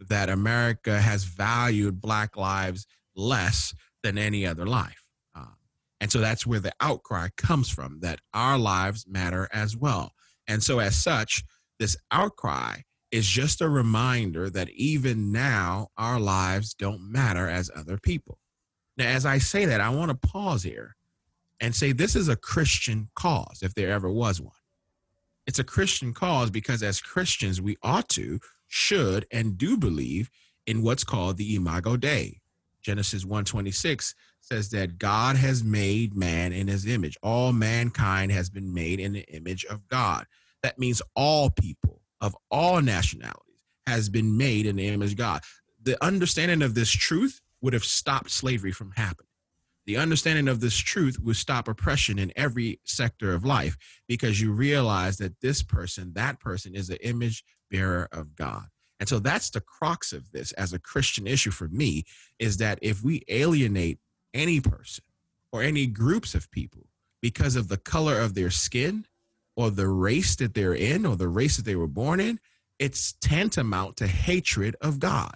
[0.10, 5.04] that America has valued Black lives less than any other life.
[5.36, 5.54] Uh,
[6.02, 10.14] and so that's where the outcry comes from that our lives matter as well.
[10.48, 11.44] And so, as such,
[11.80, 12.78] this outcry
[13.12, 18.40] is just a reminder that even now, our lives don't matter as other people.
[18.98, 20.96] Now, as I say that, I want to pause here
[21.62, 24.52] and say this is a Christian cause, if there ever was one.
[25.48, 30.30] It's a Christian cause because as Christians, we ought to, should, and do believe
[30.68, 32.42] in what's called the Imago Dei.
[32.82, 37.18] Genesis 1:26 says that God has made man in his image.
[37.22, 40.26] All mankind has been made in the image of God.
[40.64, 45.42] That means all people of all nationalities has been made in the image of God.
[45.84, 49.31] The understanding of this truth would have stopped slavery from happening.
[49.86, 54.52] The understanding of this truth will stop oppression in every sector of life because you
[54.52, 58.66] realize that this person, that person is an image bearer of God.
[59.00, 62.04] And so that's the crux of this as a Christian issue for me
[62.38, 63.98] is that if we alienate
[64.34, 65.04] any person
[65.52, 66.86] or any groups of people
[67.20, 69.06] because of the color of their skin
[69.56, 72.40] or the race that they're in or the race that they were born in,
[72.78, 75.36] it's tantamount to hatred of God.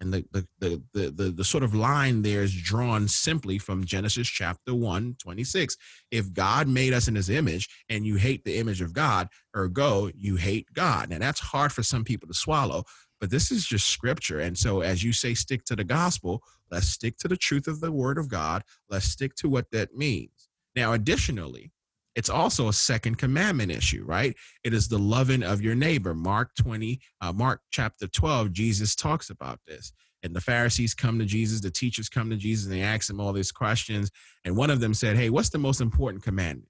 [0.00, 3.84] And the, the, the, the, the, the sort of line there is drawn simply from
[3.84, 5.76] Genesis chapter 1, 26.
[6.10, 10.10] If God made us in his image and you hate the image of God, ergo,
[10.14, 11.10] you hate God.
[11.10, 12.84] Now, that's hard for some people to swallow,
[13.20, 14.40] but this is just scripture.
[14.40, 17.80] And so, as you say, stick to the gospel, let's stick to the truth of
[17.80, 18.62] the word of God.
[18.90, 20.48] Let's stick to what that means.
[20.74, 21.72] Now, additionally,
[22.16, 24.34] it's also a second commandment issue, right?
[24.64, 26.14] It is the loving of your neighbor.
[26.14, 29.92] Mark 20, uh, Mark chapter 12, Jesus talks about this.
[30.22, 33.20] And the Pharisees come to Jesus, the teachers come to Jesus, and they ask him
[33.20, 34.10] all these questions.
[34.44, 36.68] And one of them said, Hey, what's the most important commandment?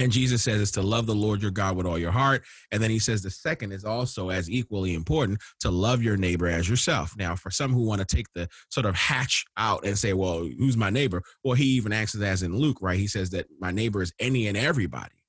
[0.00, 2.42] And Jesus says it's to love the Lord your God with all your heart.
[2.72, 6.48] And then he says the second is also as equally important to love your neighbor
[6.48, 7.14] as yourself.
[7.18, 10.48] Now, for some who want to take the sort of hatch out and say, well,
[10.58, 11.22] who's my neighbor?
[11.44, 12.98] Well, he even answers as in Luke, right?
[12.98, 15.22] He says that my neighbor is any and everybody.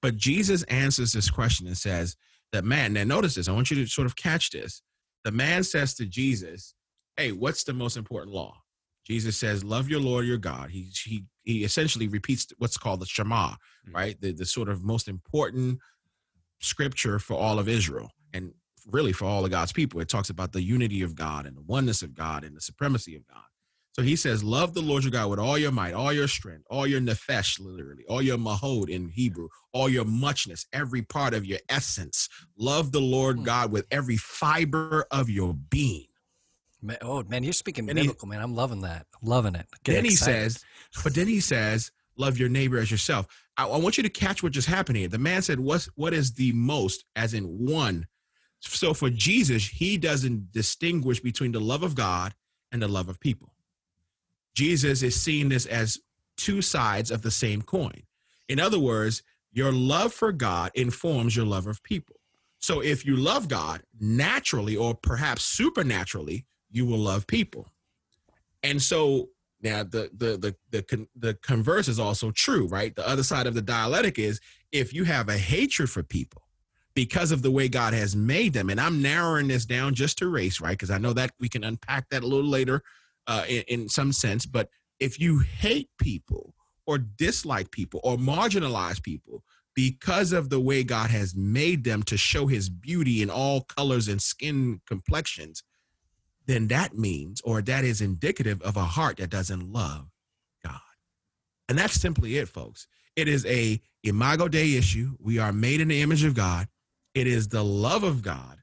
[0.00, 2.16] But Jesus answers this question and says
[2.52, 4.82] that man, now notice this, I want you to sort of catch this.
[5.24, 6.74] The man says to Jesus,
[7.16, 8.61] Hey, what's the most important law?
[9.06, 10.70] Jesus says, Love your Lord your God.
[10.70, 13.94] He he he essentially repeats what's called the Shema, mm-hmm.
[13.94, 14.20] right?
[14.20, 15.78] The the sort of most important
[16.60, 18.52] scripture for all of Israel and
[18.86, 20.00] really for all of God's people.
[20.00, 23.16] It talks about the unity of God and the oneness of God and the supremacy
[23.16, 23.42] of God.
[23.92, 26.64] So he says, Love the Lord your God with all your might, all your strength,
[26.70, 31.44] all your nefesh, literally, all your mahod in Hebrew, all your muchness, every part of
[31.44, 32.28] your essence.
[32.56, 33.44] Love the Lord hmm.
[33.44, 36.06] God with every fiber of your being.
[37.00, 38.42] Oh man, you're speaking and biblical, he, man.
[38.42, 39.06] I'm loving that.
[39.20, 39.66] I'm loving it.
[39.84, 40.34] Get then excited.
[40.34, 40.64] he says,
[41.04, 43.26] but then he says, love your neighbor as yourself.
[43.56, 45.08] I, I, want you to catch what just happened here.
[45.08, 48.06] The man said, What's what is the most, as in one?
[48.60, 52.34] So for Jesus, he doesn't distinguish between the love of God
[52.70, 53.54] and the love of people.
[54.54, 55.98] Jesus is seeing this as
[56.36, 58.02] two sides of the same coin.
[58.48, 62.16] In other words, your love for God informs your love of people.
[62.58, 67.68] So if you love God naturally or perhaps supernaturally, you will love people.
[68.62, 69.28] And so
[69.62, 72.94] now the the the the the converse is also true, right?
[72.94, 74.40] The other side of the dialectic is
[74.72, 76.42] if you have a hatred for people
[76.94, 80.28] because of the way God has made them, and I'm narrowing this down just to
[80.28, 80.72] race, right?
[80.72, 82.82] Because I know that we can unpack that a little later
[83.26, 84.46] uh, in, in some sense.
[84.46, 86.54] But if you hate people
[86.86, 89.42] or dislike people or marginalize people
[89.74, 94.08] because of the way God has made them to show his beauty in all colors
[94.08, 95.62] and skin complexions,
[96.46, 100.06] then that means or that is indicative of a heart that doesn't love
[100.64, 100.80] God.
[101.68, 102.86] And that's simply it, folks.
[103.16, 105.16] It is a imago Dei issue.
[105.18, 106.68] We are made in the image of God.
[107.14, 108.58] It is the love of God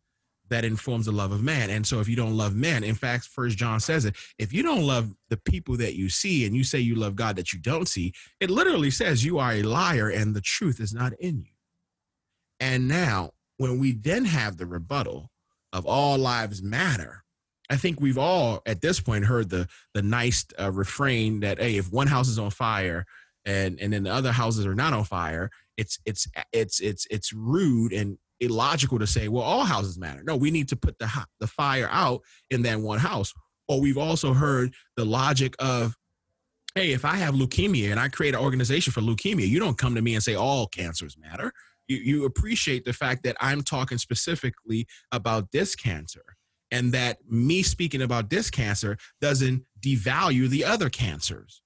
[0.50, 1.70] that informs the love of man.
[1.70, 4.64] And so if you don't love men, in fact, first John says it, if you
[4.64, 7.60] don't love the people that you see and you say you love God that you
[7.60, 11.42] don't see, it literally says you are a liar and the truth is not in
[11.42, 11.52] you.
[12.60, 15.30] And now when we then have the rebuttal
[15.72, 17.24] of all lives matter,
[17.70, 21.78] I think we've all at this point heard the the nice uh, refrain that hey,
[21.78, 23.06] if one house is on fire
[23.46, 27.34] and and then the other houses are not on fire, it's it's it's it's it's
[27.34, 30.24] rude and illogical to say, well, all houses matter.
[30.24, 33.34] No, we need to put the the fire out in that one house.
[33.68, 35.96] Or we've also heard the logic of,
[36.74, 39.94] hey, if I have leukemia and I create an organization for leukemia, you don't come
[39.94, 41.54] to me and say all cancers matter.
[41.88, 46.24] You, you appreciate the fact that I'm talking specifically about this cancer
[46.72, 51.62] and that me speaking about this cancer doesn't devalue the other cancers.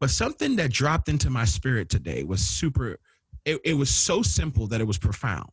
[0.00, 2.98] But something that dropped into my spirit today was super,
[3.44, 5.50] it, it was so simple that it was profound.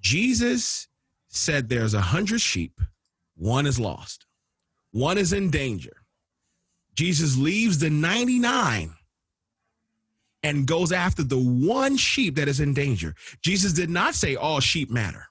[0.00, 0.88] Jesus
[1.28, 2.80] said there's a hundred sheep,
[3.36, 4.26] one is lost,
[4.90, 5.96] one is in danger.
[6.94, 8.92] Jesus leaves the 99
[10.42, 13.14] and goes after the one sheep that is in danger.
[13.42, 15.28] Jesus did not say all sheep matter.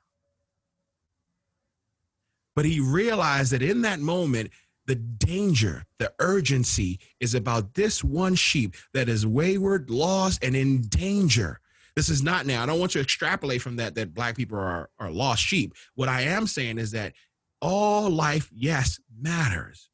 [2.56, 4.52] But he realized that in that moment,
[4.86, 10.82] the danger, the urgency is about this one sheep that is wayward, lost, and in
[10.82, 11.60] danger.
[11.96, 12.64] This is not now.
[12.64, 15.74] I don't want you to extrapolate from that that black people are, are lost sheep.
[15.96, 17.14] What I am saying is that
[17.62, 19.90] all life, yes, matters.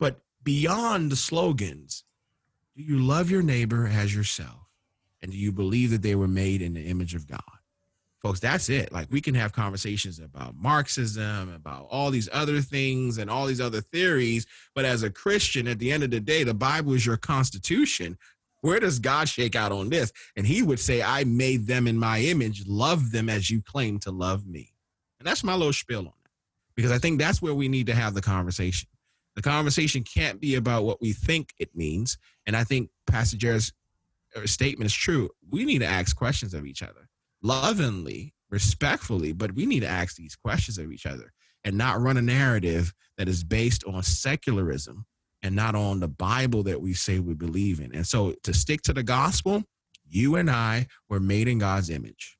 [0.00, 2.04] But beyond the slogans,
[2.76, 4.68] do you love your neighbor as yourself?
[5.20, 7.42] And do you believe that they were made in the image of God?
[8.22, 8.92] Folks that's it.
[8.92, 13.60] Like we can have conversations about marxism about all these other things and all these
[13.60, 17.06] other theories but as a christian at the end of the day the bible is
[17.06, 18.18] your constitution.
[18.60, 20.12] Where does god shake out on this?
[20.36, 23.98] And he would say i made them in my image love them as you claim
[24.00, 24.72] to love me.
[25.20, 26.30] And that's my little spiel on it
[26.74, 28.88] because i think that's where we need to have the conversation.
[29.36, 32.18] The conversation can't be about what we think it means.
[32.46, 33.72] And i think pastor jared's
[34.36, 35.30] uh, statement is true.
[35.50, 37.08] We need to ask questions of each other
[37.42, 41.32] lovingly, respectfully, but we need to ask these questions of each other.
[41.64, 45.04] and not run a narrative that is based on secularism
[45.42, 47.94] and not on the Bible that we say we believe in.
[47.94, 49.62] And so to stick to the gospel,
[50.08, 52.36] you and I were made in God's image.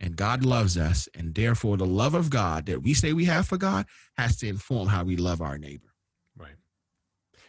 [0.00, 1.08] And God loves us.
[1.14, 4.48] And therefore, the love of God that we say we have for God has to
[4.48, 5.92] inform how we love our neighbor.
[6.36, 6.54] Right.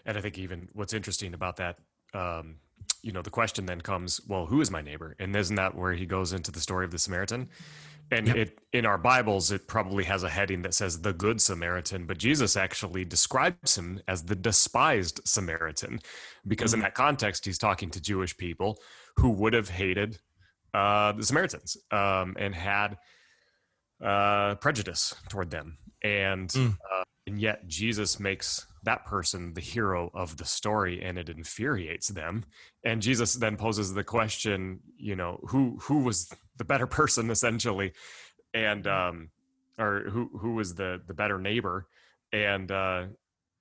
[0.05, 1.77] And I think even what's interesting about that,
[2.15, 2.55] um,
[3.01, 5.15] you know, the question then comes, well, who is my neighbor?
[5.19, 7.49] And isn't that where he goes into the story of the Samaritan?
[8.12, 8.35] And yep.
[8.38, 12.17] it in our Bibles, it probably has a heading that says the Good Samaritan, but
[12.17, 15.99] Jesus actually describes him as the despised Samaritan,
[16.47, 16.79] because mm-hmm.
[16.79, 16.85] in mm.
[16.85, 18.79] that context, he's talking to Jewish people
[19.17, 20.17] who would have hated
[20.73, 22.97] uh, the Samaritans um, and had
[24.03, 26.75] uh, prejudice toward them, and mm.
[26.91, 32.08] uh, and yet Jesus makes that person the hero of the story, and it infuriates
[32.08, 32.44] them.
[32.84, 37.94] And Jesus then poses the question, you know, who who was the better person essentially,
[38.56, 39.30] and um,
[39.78, 41.88] or who who was the the better neighbor,
[42.34, 43.06] and uh,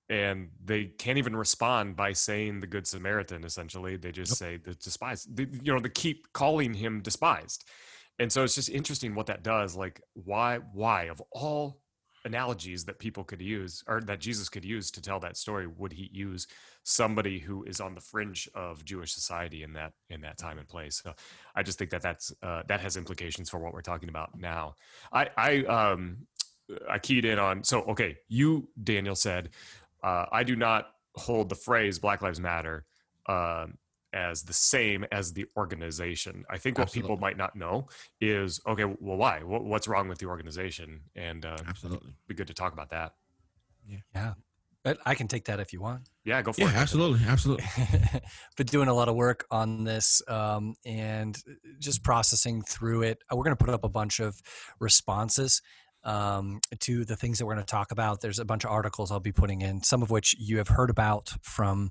[0.09, 3.99] and they can't even respond by saying the good samaritan essentially.
[3.99, 7.67] They just say the despised they, you know they keep calling him despised.
[8.19, 9.77] And so it's just interesting what that does.
[9.77, 11.83] Like why why of all
[12.29, 15.93] analogies that people could use or that jesus could use to tell that story would
[15.93, 16.47] he use
[16.83, 20.69] somebody who is on the fringe of jewish society in that in that time and
[20.69, 21.01] place?
[21.03, 21.14] So
[21.55, 24.75] i just think that that's uh, that has implications for what we're talking about now.
[25.12, 26.27] I i um
[26.88, 29.51] I keyed in on so okay you Daniel said
[30.03, 30.83] uh, I do not
[31.14, 32.85] hold the phrase Black Lives Matter
[33.27, 33.67] uh,
[34.12, 36.44] as the same as the organization.
[36.51, 37.09] I think what Absolutely.
[37.09, 37.88] people might not know
[38.21, 39.40] is okay, well, why?
[39.40, 41.01] what's wrong with the organization?
[41.16, 43.14] And uh, Absolutely, be good to talk about that.
[43.87, 43.99] Yeah.
[44.14, 44.33] yeah.
[44.85, 46.09] But I can take that if you want.
[46.25, 46.77] Yeah, go for yeah, it.
[46.77, 47.66] Absolutely, absolutely.
[48.57, 51.37] Been doing a lot of work on this um, and
[51.79, 53.18] just processing through it.
[53.31, 54.40] We're going to put up a bunch of
[54.79, 55.61] responses
[56.05, 58.21] um, to the things that we're going to talk about.
[58.21, 60.91] There's a bunch of articles I'll be putting in, some of which you have heard
[60.91, 61.91] about from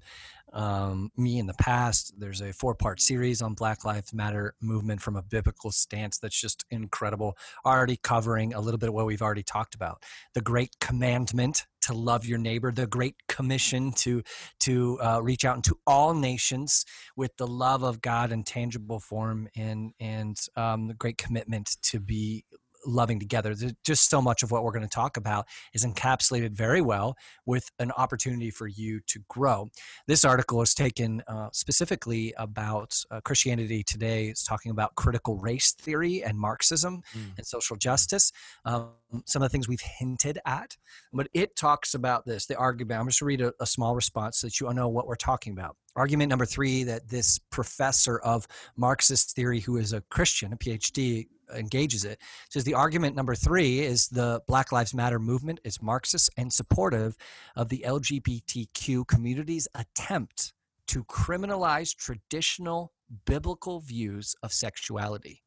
[0.54, 2.13] um, me in the past.
[2.17, 6.39] There's a four part series on Black Lives Matter movement from a biblical stance that's
[6.39, 10.04] just incredible, already covering a little bit of what we've already talked about.
[10.34, 14.24] The great commandment to love your neighbor, the great commission to
[14.62, 19.50] to uh, reach out into all nations with the love of God in tangible form,
[19.56, 22.46] and and um, the great commitment to be
[22.86, 23.56] loving together.
[23.56, 27.16] There's just so much of what we're going to talk about is encapsulated very well
[27.46, 29.70] with an opportunity for you to grow.
[30.08, 34.28] This article is taken uh, specifically about uh, Christianity Today.
[34.28, 37.38] It's talking about critical race theory and Marxism mm.
[37.38, 38.32] and social justice.
[38.66, 38.90] Um,
[39.26, 40.76] some of the things we've hinted at,
[41.13, 42.46] but it talks about this.
[42.46, 43.00] The argument.
[43.00, 45.08] I'm just going to read a, a small response so that you all know what
[45.08, 45.78] we're talking about.
[45.96, 51.28] Argument number three that this professor of Marxist theory, who is a Christian, a PhD,
[51.55, 52.19] engages it.
[52.49, 57.17] Says the argument number three is the Black Lives Matter movement is Marxist and supportive
[57.55, 60.53] of the LGBTQ community's attempt
[60.88, 62.93] to criminalize traditional
[63.25, 65.43] biblical views of sexuality.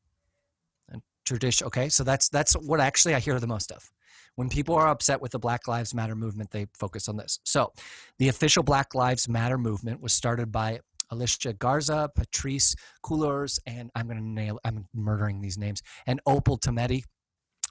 [0.89, 3.91] And tradition, okay, so that's that's what actually I hear the most of.
[4.37, 7.41] When people are upset with the Black Lives Matter movement, they focus on this.
[7.45, 7.73] So,
[8.19, 10.81] the official Black Lives Matter movement was started by
[11.11, 16.59] Alicia Garza, Patrisse Cullors, and I'm going to nail, I'm murdering these names, and Opal
[16.59, 17.05] Tometi.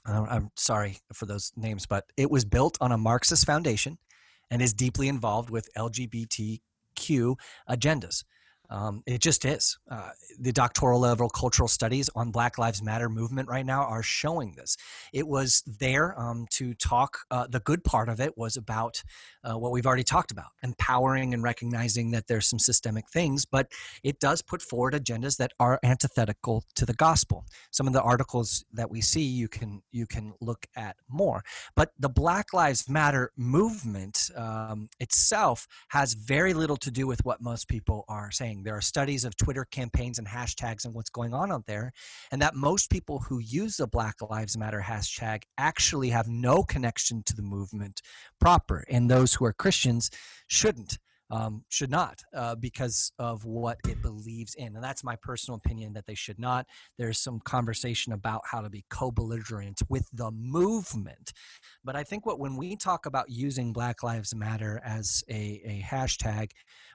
[0.06, 3.98] I'm sorry for those names, but it was built on a Marxist foundation
[4.50, 6.60] and is deeply involved with LGBTQ
[7.68, 8.24] agendas.
[8.70, 9.78] Um, it just is.
[9.90, 14.54] Uh, the doctoral level cultural studies on Black Lives Matter movement right now are showing
[14.56, 14.76] this.
[15.12, 17.18] It was there um, to talk.
[17.30, 19.02] Uh, the good part of it was about
[19.42, 23.68] uh, what we've already talked about, empowering and recognizing that there's some systemic things, but
[24.04, 27.44] it does put forward agendas that are antithetical to the gospel.
[27.70, 31.42] Some of the articles that we see, you can you can look at more.
[31.74, 37.40] But the Black Lives Matter movement um, itself has very little to do with what
[37.40, 41.34] most people are saying there are studies of Twitter campaigns and hashtags and what's going
[41.34, 41.92] on out there,
[42.30, 47.22] and that most people who use the Black Lives Matter hashtag actually have no connection
[47.24, 48.00] to the movement
[48.40, 50.10] proper, and those who are Christians
[50.46, 50.98] shouldn't.
[51.30, 54.74] Um, should not uh, because of what it believes in.
[54.74, 56.66] And that's my personal opinion that they should not.
[56.98, 61.32] There's some conversation about how to be co belligerent with the movement.
[61.84, 65.86] But I think what when we talk about using Black Lives Matter as a, a
[65.88, 66.50] hashtag,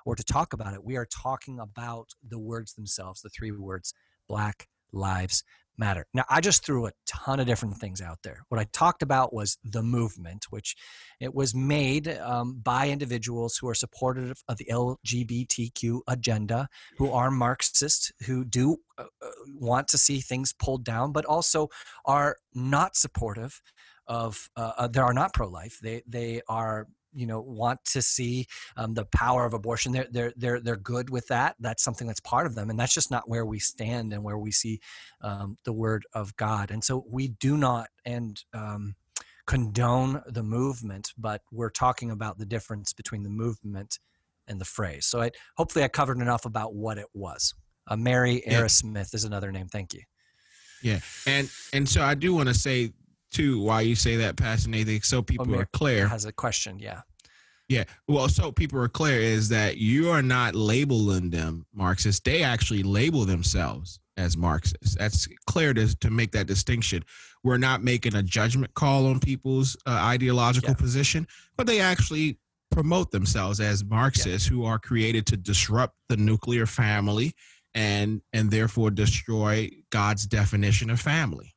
[0.06, 3.94] or to talk about it, we are talking about the words themselves, the three words
[4.28, 5.44] Black Lives
[5.78, 6.06] Matter.
[6.14, 8.46] Now, I just threw a ton of different things out there.
[8.48, 10.76] What I talked about was the movement, which
[11.20, 17.30] it was made um, by individuals who are supportive of the LGBTQ agenda, who are
[17.30, 21.68] Marxists, who do uh, uh, want to see things pulled down, but also
[22.06, 23.62] are not supportive
[24.08, 25.80] of uh, uh that are not pro-life.
[25.82, 28.46] They they are you know want to see
[28.78, 32.20] um, the power of abortion they're they're they're they're good with that that's something that's
[32.20, 34.80] part of them and that's just not where we stand and where we see
[35.22, 38.96] um, the word of god and so we do not and um,
[39.48, 44.00] condone the movement but we're talking about the difference between the movement
[44.48, 47.54] and the phrase so I, hopefully i covered enough about what it was
[47.88, 48.64] uh, mary yeah.
[48.64, 50.02] is another name thank you
[50.82, 52.92] yeah and and so i do want to say
[53.36, 56.08] too why you say that, Pastor Nathan, so people are clear.
[56.08, 57.02] Has a question, yeah.
[57.68, 57.84] Yeah.
[58.08, 62.22] Well, so people are clear is that you are not labeling them Marxists.
[62.22, 64.96] They actually label themselves as Marxists.
[64.96, 67.04] That's clear to, to make that distinction.
[67.44, 70.76] We're not making a judgment call on people's uh, ideological yeah.
[70.76, 71.28] position,
[71.58, 72.40] but they actually
[72.72, 74.56] promote themselves as Marxists yeah.
[74.56, 77.34] who are created to disrupt the nuclear family
[77.74, 81.55] and and therefore destroy God's definition of family.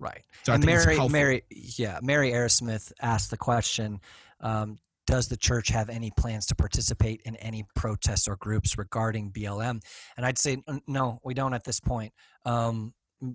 [0.00, 0.22] Right.
[0.44, 4.00] So and Mary, Mary, yeah, Mary Arrowsmith asked the question:
[4.40, 9.30] um, Does the church have any plans to participate in any protests or groups regarding
[9.30, 9.80] BLM?
[10.16, 12.14] And I'd say no, we don't at this point.
[12.46, 12.94] Um,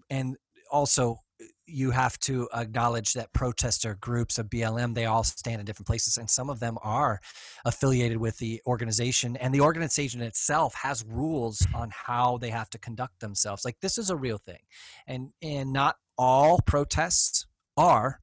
[0.10, 0.36] and
[0.72, 1.20] also,
[1.68, 6.18] you have to acknowledge that protester groups of BLM they all stand in different places
[6.18, 7.20] and some of them are
[7.66, 12.78] affiliated with the organization and the organization itself has rules on how they have to
[12.78, 14.60] conduct themselves like this is a real thing
[15.08, 17.46] and and not all protests
[17.78, 18.20] are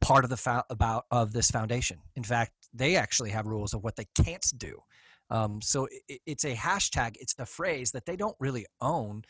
[0.00, 1.98] part of the fo- about of this foundation.
[2.14, 4.80] In fact, they actually have rules of what they can't do.
[5.30, 7.16] Um, so it, it's a hashtag.
[7.18, 9.22] It's a phrase that they don't really own,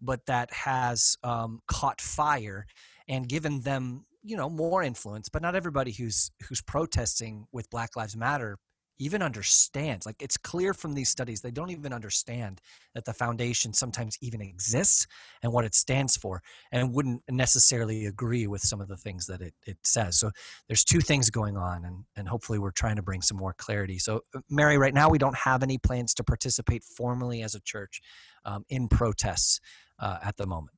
[0.00, 2.66] but that has um, caught fire
[3.08, 5.28] and given them, you know, more influence.
[5.28, 8.58] But not everybody who's who's protesting with Black Lives Matter
[8.98, 12.60] even understands like it's clear from these studies they don't even understand
[12.94, 15.06] that the foundation sometimes even exists
[15.42, 19.40] and what it stands for and wouldn't necessarily agree with some of the things that
[19.40, 20.18] it, it says.
[20.18, 20.30] So
[20.68, 23.98] there's two things going on and, and hopefully we're trying to bring some more clarity.
[23.98, 27.60] So uh, mary right now we don't have any plans to participate formally as a
[27.60, 28.00] church
[28.44, 29.60] um, in protests
[29.98, 30.76] uh, at the moment.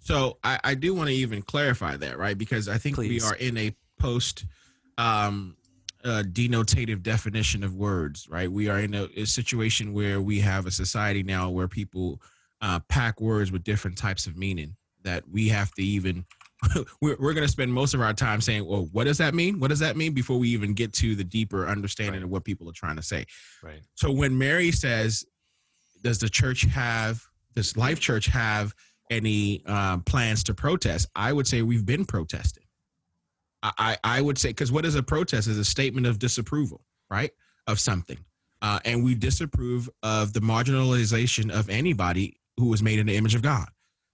[0.00, 2.36] So I, I do want to even clarify that right?
[2.36, 3.22] Because i think Please.
[3.22, 4.44] we are in a post
[4.98, 5.56] um,
[6.04, 8.50] uh, denotative definition of words, right?
[8.50, 12.20] We are in a, a, situation where we have a society now where people
[12.60, 16.26] uh, pack words with different types of meaning that we have to even.
[17.00, 19.60] we're, we're going to spend most of our time saying, well, what does that mean?
[19.60, 22.24] What does that mean before we even get to the deeper understanding right.
[22.24, 23.24] of what people are trying to say?
[23.62, 23.80] Right.
[23.94, 25.24] So when Mary says,
[26.02, 27.22] does the church have,
[27.54, 28.74] does Life Church have
[29.10, 31.08] any um, plans to protest?
[31.16, 32.63] I would say we've been protesting
[33.64, 37.30] I, I would say because what is a protest is a statement of disapproval, right,
[37.66, 38.18] of something,
[38.60, 43.34] uh, and we disapprove of the marginalization of anybody who was made in the image
[43.34, 43.68] of God.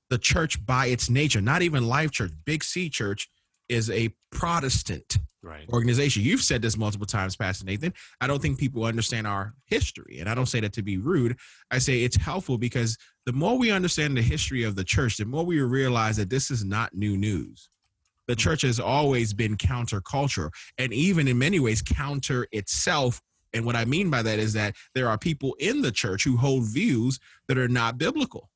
[0.08, 3.28] The church, by its nature, not even Life Church, Big C Church,
[3.68, 5.68] is a Protestant right.
[5.68, 6.22] organization.
[6.22, 7.92] You've said this multiple times, Pastor Nathan.
[8.20, 11.36] I don't think people understand our history, and I don't say that to be rude.
[11.70, 12.96] I say it's helpful because
[13.26, 16.50] the more we understand the history of the church, the more we realize that this
[16.50, 17.68] is not new news
[18.30, 23.20] the church has always been counterculture and even in many ways counter itself.
[23.52, 26.36] And what i mean by that is that there are people in the church who
[26.36, 27.18] hold views
[27.48, 28.48] that are not biblical.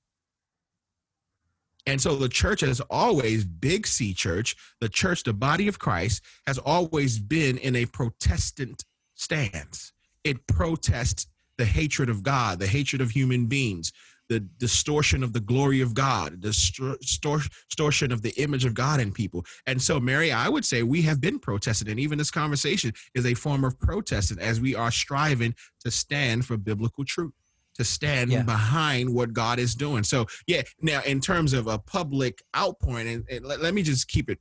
[1.86, 6.22] And so the church has always big c church the church the body of christ
[6.46, 8.84] has always been in a protestant
[9.16, 9.92] stance.
[10.22, 11.26] It protests
[11.58, 13.92] the hatred of god the hatred of human beings
[14.28, 19.12] the distortion of the glory of God, the distortion of the image of God in
[19.12, 19.44] people.
[19.66, 23.26] And so, Mary, I would say we have been protesting, and even this conversation is
[23.26, 27.32] a form of protesting as we are striving to stand for biblical truth,
[27.74, 28.42] to stand yeah.
[28.42, 30.04] behind what God is doing.
[30.04, 34.08] So, yeah, now in terms of a public outpouring, and, and let, let me just
[34.08, 34.38] keep it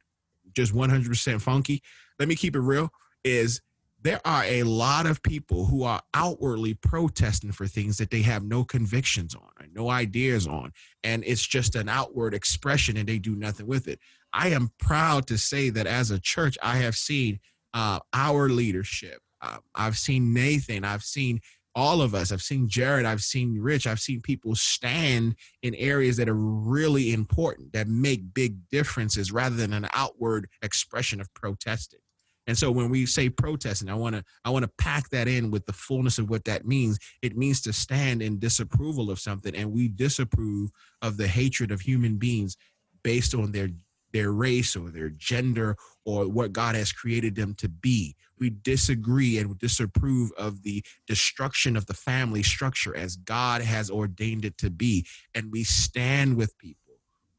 [0.54, 1.82] just 100% funky,
[2.20, 2.90] let me keep it real,
[3.24, 3.62] is
[4.04, 8.44] there are a lot of people who are outwardly protesting for things that they have
[8.44, 10.72] no convictions on no ideas on
[11.04, 14.00] and it's just an outward expression and they do nothing with it.
[14.34, 17.40] I am proud to say that as a church i have seen
[17.74, 19.20] uh, our leadership.
[19.42, 21.40] Uh, i've seen nathan i've seen
[21.76, 26.18] all of us i've seen jared i've seen rich i've seen people stand in areas
[26.18, 32.00] that are really important that make big differences rather than an outward expression of protesting
[32.48, 35.52] and so when we say protesting, I want to I want to pack that in
[35.52, 37.00] with the fullness of what that means.
[37.22, 40.72] It means to stand in disapproval of something, and we disapprove
[41.02, 42.58] of the hatred of human beings
[43.04, 43.70] based on their
[44.12, 45.76] their race or their gender
[46.06, 48.16] or what God has created them to be.
[48.38, 54.46] We disagree and disapprove of the destruction of the family structure as God has ordained
[54.46, 56.83] it to be, and we stand with people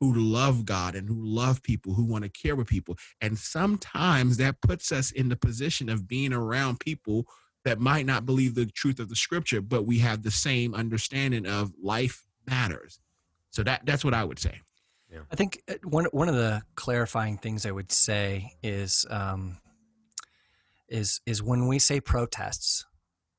[0.00, 2.96] who love God and who love people, who want to care with people.
[3.20, 7.26] And sometimes that puts us in the position of being around people
[7.64, 11.46] that might not believe the truth of the scripture, but we have the same understanding
[11.46, 13.00] of life matters.
[13.50, 14.60] So that that's what I would say.
[15.10, 15.20] Yeah.
[15.30, 19.58] I think uh, one one of the clarifying things I would say is um,
[20.88, 22.84] is is when we say protests,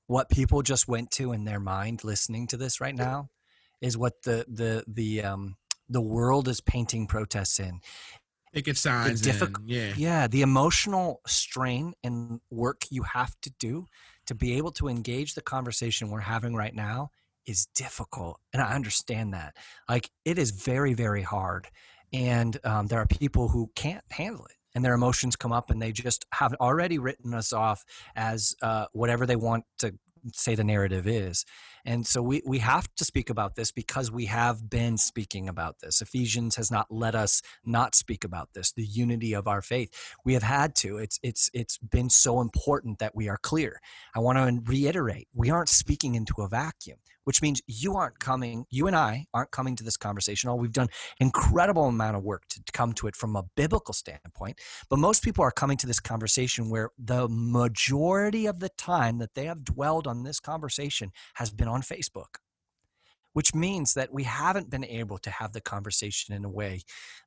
[0.08, 3.30] what people just went to in their mind listening to this right now
[3.82, 5.58] is what the the the um,
[5.90, 7.80] the world is painting protests in.
[8.54, 10.28] Picket signs, difficult, yeah, yeah.
[10.28, 13.86] The emotional strain and work you have to do
[14.28, 17.10] to be able to engage the conversation we're having right now
[17.46, 19.58] is difficult, and I understand that.
[19.90, 21.68] Like it is very, very hard,
[22.14, 25.82] and um, there are people who can't handle it and their emotions come up and
[25.82, 27.84] they just have already written us off
[28.16, 29.94] as uh, whatever they want to
[30.34, 31.46] say the narrative is.
[31.86, 35.80] And so we, we have to speak about this because we have been speaking about
[35.82, 36.02] this.
[36.02, 39.92] Ephesians has not let us not speak about this, the unity of our faith.
[40.26, 40.98] We have had to.
[40.98, 43.80] It's it's it's been so important that we are clear.
[44.16, 48.66] I want to reiterate, we aren't speaking into a vacuum which means you aren't coming,
[48.70, 50.50] you and I aren't coming to this conversation.
[50.50, 50.88] All we've done
[51.20, 54.60] incredible amount of work to come to it from a biblical standpoint,
[54.90, 59.36] but most people are coming to this conversation where the majority of the time that
[59.36, 62.38] they have dwelled on this conversation has been on Facebook
[63.36, 66.82] which means that we haven't been able to have the conversation in a way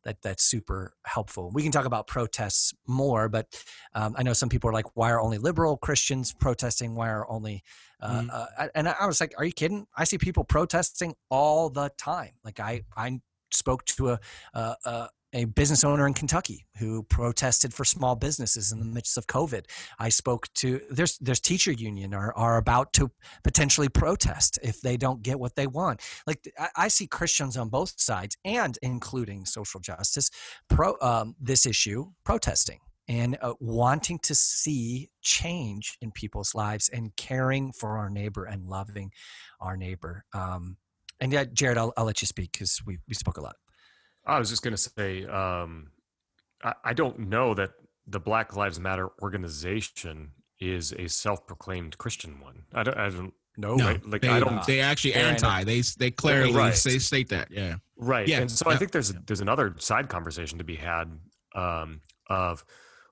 [0.05, 1.51] that that's super helpful.
[1.53, 3.63] We can talk about protests more, but
[3.95, 6.95] um, I know some people are like, "Why are only liberal Christians protesting?
[6.95, 7.63] Why are only?"
[8.01, 8.31] Uh, mm-hmm.
[8.33, 9.87] uh, and I was like, "Are you kidding?
[9.95, 12.33] I see people protesting all the time.
[12.43, 13.21] Like I, I
[13.53, 14.21] spoke to a,
[14.55, 19.27] a, a business owner in Kentucky who protested for small businesses in the midst of
[19.27, 19.67] COVID.
[19.99, 23.11] I spoke to there's there's teacher union are are about to
[23.45, 26.01] potentially protest if they don't get what they want.
[26.27, 30.31] Like I, I see Christians on both sides and including social justice
[30.69, 37.17] pro um, this issue protesting and uh, wanting to see change in people's lives and
[37.17, 39.11] caring for our neighbor and loving
[39.61, 40.25] our neighbor.
[40.35, 40.77] Um,
[41.21, 43.57] and yeah, Jared, I'll, I'll let you speak because we, we spoke a lot.
[44.29, 45.91] I was just going to say, um,
[46.63, 47.71] I, I, don't know that
[48.07, 52.65] the Black Lives Matter organization is a self-proclaimed Christian one.
[52.75, 52.97] I don't.
[52.97, 54.07] I don't no, right?
[54.07, 54.65] like they, I don't.
[54.67, 55.65] They actually anti.
[55.65, 56.75] They they clearly right.
[56.75, 57.51] say state that.
[57.51, 57.77] Yeah.
[57.97, 58.29] Right.
[58.29, 58.41] Yeah.
[58.41, 58.75] And so yeah.
[58.75, 61.11] I think there's there's another side conversation to be had
[61.55, 62.65] um, of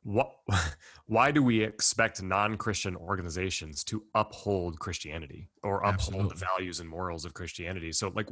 [0.07, 0.31] what
[1.07, 6.29] why do we expect non-christian organizations to uphold christianity or uphold Absolutely.
[6.29, 8.29] the values and morals of christianity so like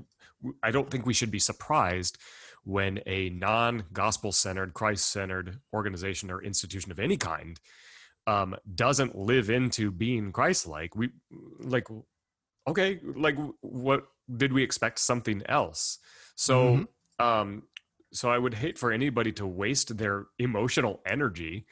[0.62, 2.18] i don't think we should be surprised
[2.64, 7.60] when a non-gospel centered christ centered organization or institution of any kind
[8.26, 11.10] um, doesn't live into being christ like we
[11.60, 11.86] like
[12.66, 14.06] okay like what
[14.36, 15.98] did we expect something else
[16.34, 16.86] so
[17.20, 17.24] mm-hmm.
[17.24, 17.62] um
[18.12, 21.66] so i would hate for anybody to waste their emotional energy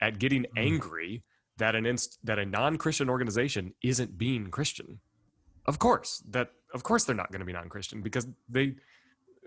[0.00, 0.58] at getting mm-hmm.
[0.58, 1.24] angry
[1.58, 5.00] that an inst- that a non-christian organization isn't being christian
[5.66, 8.74] of course that of course they're not going to be non-christian because they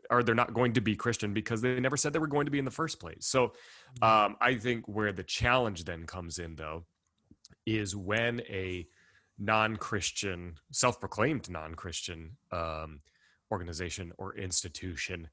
[0.10, 2.52] or they're not going to be Christian because they never said they were going to
[2.52, 3.28] be in the first place.
[3.28, 4.04] So mm-hmm.
[4.04, 6.86] um, I think where the challenge then comes in, though,
[7.66, 8.88] is when a
[9.38, 13.02] non Christian, self proclaimed non Christian um,
[13.52, 15.30] organization or institution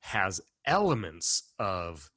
[0.00, 2.10] has elements of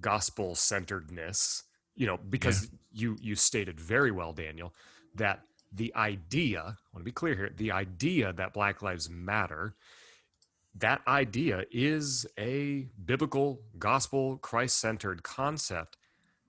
[0.00, 2.78] gospel centeredness, you know, because yeah.
[2.92, 4.74] you you stated very well, Daniel,
[5.14, 5.40] that
[5.72, 9.74] the idea, I want to be clear here, the idea that Black Lives Matter
[10.76, 15.98] that idea is a biblical, gospel, Christ centered concept.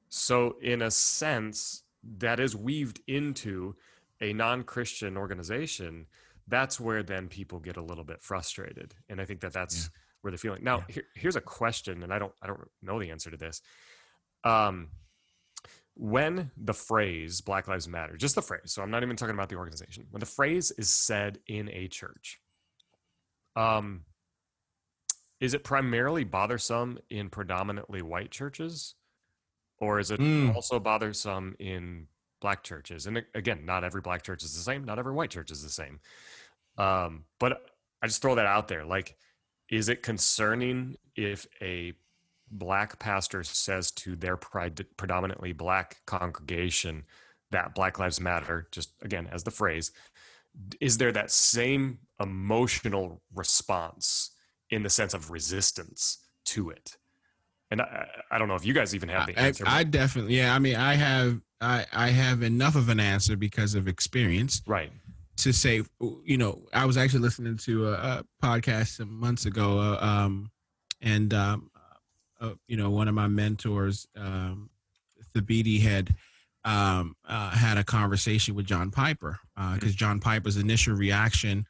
[0.10, 1.84] So, in a sense,
[2.18, 3.76] that is weaved into
[4.22, 6.06] a non Christian organization.
[6.48, 8.94] That's where then people get a little bit frustrated.
[9.10, 9.90] And I think that that's yeah.
[10.22, 10.64] where the feeling.
[10.64, 10.96] Now, yeah.
[10.96, 13.62] here, here's a question, and I don't, I don't know the answer to this.
[14.44, 14.90] Um,
[15.96, 19.50] when the phrase Black Lives Matter, just the phrase, so I'm not even talking about
[19.50, 22.40] the organization, when the phrase is said in a church,
[23.56, 24.02] um,
[25.40, 28.96] is it primarily bothersome in predominantly white churches?
[29.80, 30.56] Or is it mm.
[30.56, 32.08] also bothersome in
[32.42, 33.08] black churches?
[33.08, 35.70] And again not every black church is the same not every white church is the
[35.70, 36.00] same.
[36.78, 37.62] Um, but
[38.02, 38.86] i just throw that out there.
[38.86, 39.18] Like
[39.70, 41.94] is it concerning if a
[42.52, 47.04] black pastor says to their predominantly black congregation
[47.52, 49.92] that black lives matter just again as the phrase
[50.80, 54.32] is there that same emotional response
[54.74, 56.98] in the sense of resistance to it.
[57.72, 59.64] And I, I don't know if you guys even have the answer.
[59.68, 60.54] I, I definitely, yeah.
[60.54, 64.92] I mean, I have, I, I have enough of an answer because of experience, right?
[65.38, 65.82] To say,
[66.24, 70.52] you know, I was actually listening to a, a podcast some months ago, uh, um,
[71.02, 71.72] and um,
[72.40, 74.70] uh, you know, one of my mentors, um,
[75.34, 76.14] Thabiti, had
[76.66, 81.66] um, uh, had a conversation with John Piper because uh, John Piper's initial reaction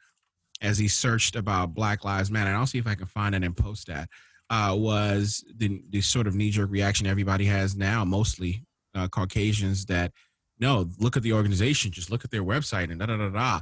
[0.62, 3.44] as he searched about Black Lives Matter, and I'll see if I can find it
[3.44, 4.08] and post that,
[4.50, 9.86] uh, was the, the sort of knee jerk reaction everybody has now, mostly uh, Caucasians,
[9.86, 10.12] that
[10.60, 13.60] no, look at the organization, just look at their website and da da da da.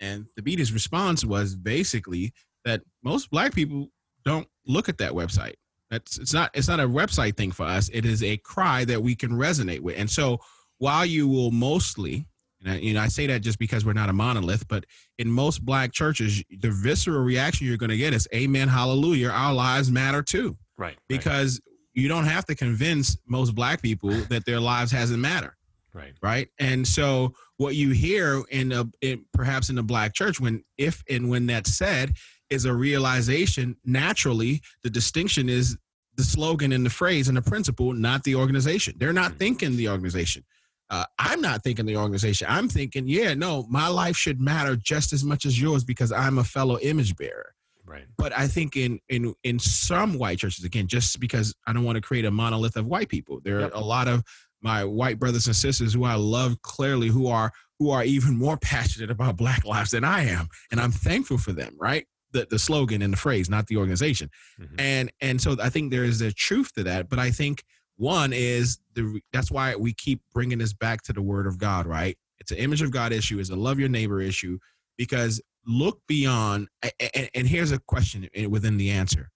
[0.00, 2.32] And Thabiti's response was basically
[2.64, 3.88] that most black people
[4.24, 5.54] don't look at that website.
[5.90, 7.88] That's it's not it's not a website thing for us.
[7.92, 9.96] It is a cry that we can resonate with.
[9.98, 10.38] And so
[10.78, 12.26] while you will mostly
[12.64, 14.84] and I, you know, I say that just because we're not a monolith, but
[15.18, 19.52] in most black churches, the visceral reaction you're going to get is "Amen, Hallelujah, our
[19.52, 20.96] lives matter too." Right.
[21.08, 21.76] Because right.
[21.92, 25.56] you don't have to convince most black people that their lives hasn't matter.
[25.92, 26.14] Right.
[26.20, 26.48] Right.
[26.58, 31.02] And so what you hear in a in, perhaps in the black church when if
[31.08, 32.14] and when that's said
[32.50, 35.76] is a realization naturally the distinction is
[36.16, 39.38] the slogan and the phrase and the principle not the organization they're not mm-hmm.
[39.38, 40.44] thinking the organization
[40.90, 45.12] uh, i'm not thinking the organization i'm thinking yeah no my life should matter just
[45.12, 47.54] as much as yours because i'm a fellow image bearer
[47.86, 51.84] right but i think in in in some white churches again just because i don't
[51.84, 53.72] want to create a monolith of white people there yep.
[53.72, 54.22] are a lot of
[54.62, 58.56] my white brothers and sisters who i love clearly who are who are even more
[58.62, 62.58] passionate about black lives than i am and i'm thankful for them right the, the
[62.58, 64.28] slogan and the phrase, not the organization.
[64.60, 64.74] Mm-hmm.
[64.78, 67.08] And and so I think there is a truth to that.
[67.08, 67.64] But I think
[67.96, 71.86] one is the that's why we keep bringing this back to the Word of God.
[71.86, 72.16] Right?
[72.38, 73.38] It's an image of God issue.
[73.38, 74.58] It's a love your neighbor issue
[74.98, 76.68] because look beyond.
[76.82, 79.30] And, and here's a question within the answer.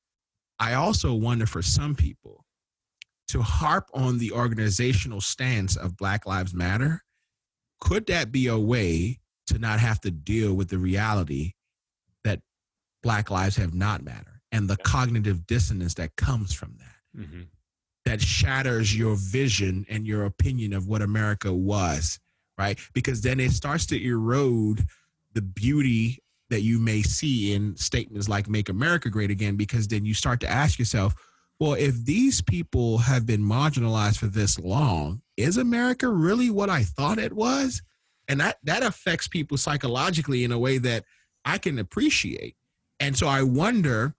[0.59, 2.45] I also wonder for some people
[3.29, 7.03] to harp on the organizational stance of Black Lives Matter.
[7.81, 11.53] Could that be a way to not have to deal with the reality
[12.25, 12.41] that
[13.03, 17.21] Black lives have not mattered and the cognitive dissonance that comes from that.
[17.21, 17.43] Mm-hmm.
[18.09, 22.19] That shatters your vision and your opinion of what America was,
[22.57, 22.79] right?
[22.95, 24.87] Because then it starts to erode
[25.35, 30.07] the beauty that you may see in statements like make America great again, because then
[30.07, 31.15] you start to ask yourself,
[31.61, 36.85] well, if these people have been marginalized for this long, is America really what I
[36.85, 37.83] thought it was?
[38.27, 41.05] And that that affects people psychologically in a way that
[41.45, 42.57] I can appreciate.
[43.01, 44.15] And so I wonder,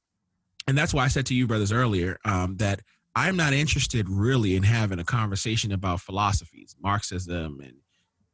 [0.68, 2.82] and that's why I said to you, brothers, earlier, um, that
[3.16, 7.74] I'm not interested really in having a conversation about philosophies, Marxism, and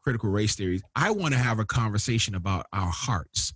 [0.04, 0.84] critical race theories.
[0.96, 3.54] I want to have a conversation about our hearts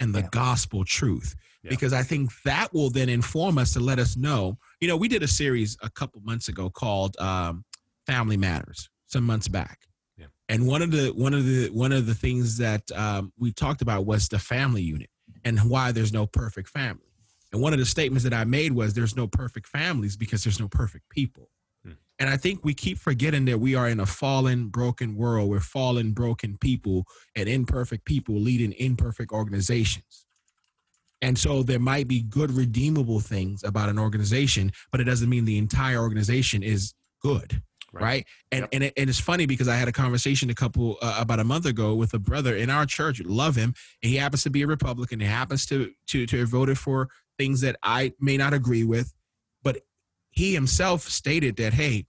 [0.00, 0.28] and the yeah.
[0.32, 1.34] gospel truth.
[1.62, 1.70] Yeah.
[1.70, 4.58] Because I think that will then inform us to let us know.
[4.80, 7.64] You know, we did a series a couple months ago called um,
[8.04, 9.78] "Family Matters" some months back,
[10.18, 10.26] yeah.
[10.48, 13.80] and one of the one of the one of the things that um, we talked
[13.80, 15.08] about was the family unit
[15.44, 17.11] and why there's no perfect family.
[17.52, 20.60] And one of the statements that I made was there's no perfect families because there's
[20.60, 21.50] no perfect people.
[21.84, 21.92] Hmm.
[22.18, 25.50] And I think we keep forgetting that we are in a fallen, broken world.
[25.50, 27.04] We're fallen, broken people
[27.36, 30.26] and imperfect people leading imperfect organizations.
[31.20, 35.44] And so there might be good, redeemable things about an organization, but it doesn't mean
[35.44, 38.26] the entire organization is good right, right?
[38.50, 38.68] and yep.
[38.72, 41.44] and, it, and it's funny because i had a conversation a couple uh, about a
[41.44, 44.62] month ago with a brother in our church love him and he happens to be
[44.62, 48.54] a republican he happens to to to have voted for things that i may not
[48.54, 49.14] agree with
[49.62, 49.78] but
[50.30, 52.06] he himself stated that hey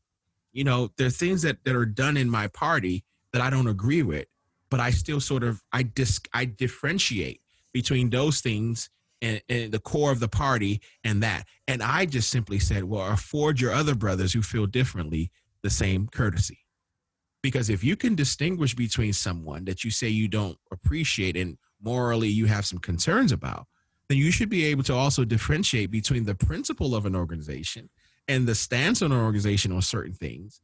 [0.52, 3.68] you know there are things that that are done in my party that i don't
[3.68, 4.26] agree with
[4.70, 7.42] but i still sort of i dis i differentiate
[7.74, 8.90] between those things
[9.22, 11.48] and, and, the core of the party and that.
[11.68, 15.32] And I just simply said, well, afford your other brothers who feel differently
[15.64, 16.60] the same courtesy.
[17.42, 22.30] Because if you can distinguish between someone that you say you don't appreciate and morally
[22.30, 23.66] you have some concerns about,
[24.10, 27.90] then you should be able to also differentiate between the principle of an organization
[28.28, 30.62] and the stance on an organization on certain things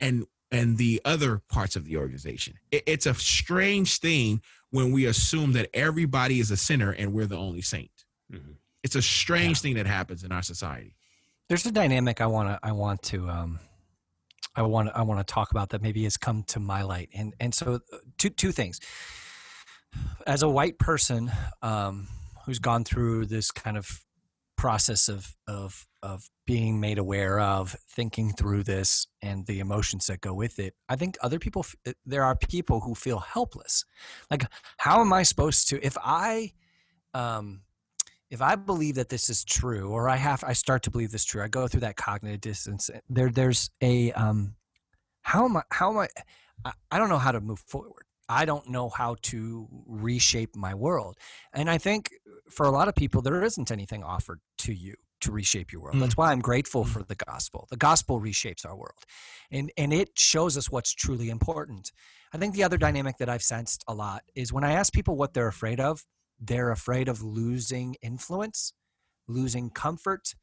[0.00, 2.54] and and the other parts of the organization.
[2.70, 4.40] It, it's a strange thing
[4.70, 7.90] when we assume that everybody is a sinner and we're the only saint.
[8.32, 8.52] Mm-hmm.
[8.82, 9.62] It's a strange yeah.
[9.62, 10.94] thing that happens in our society.
[11.48, 13.58] There's a dynamic I want to I want to um,
[14.56, 17.10] I want I want to talk about that maybe has come to my light.
[17.14, 18.80] And and so uh, two two things.
[20.26, 21.30] As a white person
[21.62, 22.06] um,
[22.48, 24.00] who's gone through this kind of
[24.56, 30.22] process of of of being made aware of thinking through this and the emotions that
[30.22, 33.84] go with it i think other people uh, there are people who feel helpless
[34.30, 34.44] like
[34.78, 36.50] how am i supposed to if i
[37.12, 37.60] um
[38.30, 41.24] if I believe that this is true, or I have, I start to believe this
[41.24, 42.90] true, I go through that cognitive dissonance.
[43.08, 44.54] There, there's a, um,
[45.22, 46.06] how am I, how am
[46.66, 48.04] I, I don't know how to move forward.
[48.28, 51.16] I don't know how to reshape my world.
[51.54, 52.10] And I think
[52.50, 55.96] for a lot of people, there isn't anything offered to you to reshape your world.
[55.96, 56.00] Mm.
[56.00, 56.88] That's why I'm grateful mm.
[56.88, 57.66] for the gospel.
[57.70, 59.04] The gospel reshapes our world,
[59.50, 61.92] and and it shows us what's truly important.
[62.32, 65.16] I think the other dynamic that I've sensed a lot is when I ask people
[65.16, 66.04] what they're afraid of,
[66.38, 68.74] they're afraid of losing influence,
[69.26, 70.34] losing comfort,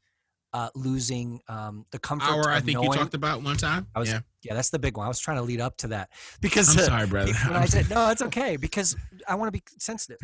[0.52, 2.30] uh, losing um, the comfort.
[2.30, 3.86] Hour, I think knowing, you talked about one time.
[3.94, 5.06] Was, yeah, yeah, that's the big one.
[5.06, 7.32] I was trying to lead up to that because I'm sorry, brother.
[7.46, 8.96] when I said no, it's okay because
[9.28, 10.18] I want to be sensitive.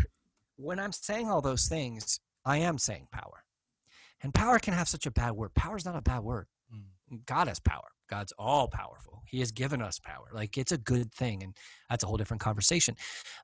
[0.63, 3.45] When I'm saying all those things, I am saying power,
[4.23, 5.55] and power can have such a bad word.
[5.55, 6.47] Power is not a bad word.
[6.73, 7.25] Mm.
[7.27, 7.89] God has power.
[8.09, 9.23] God's all powerful.
[9.27, 10.27] He has given us power.
[10.33, 11.43] Like it's a good thing.
[11.43, 11.57] And
[11.89, 12.95] that's a whole different conversation.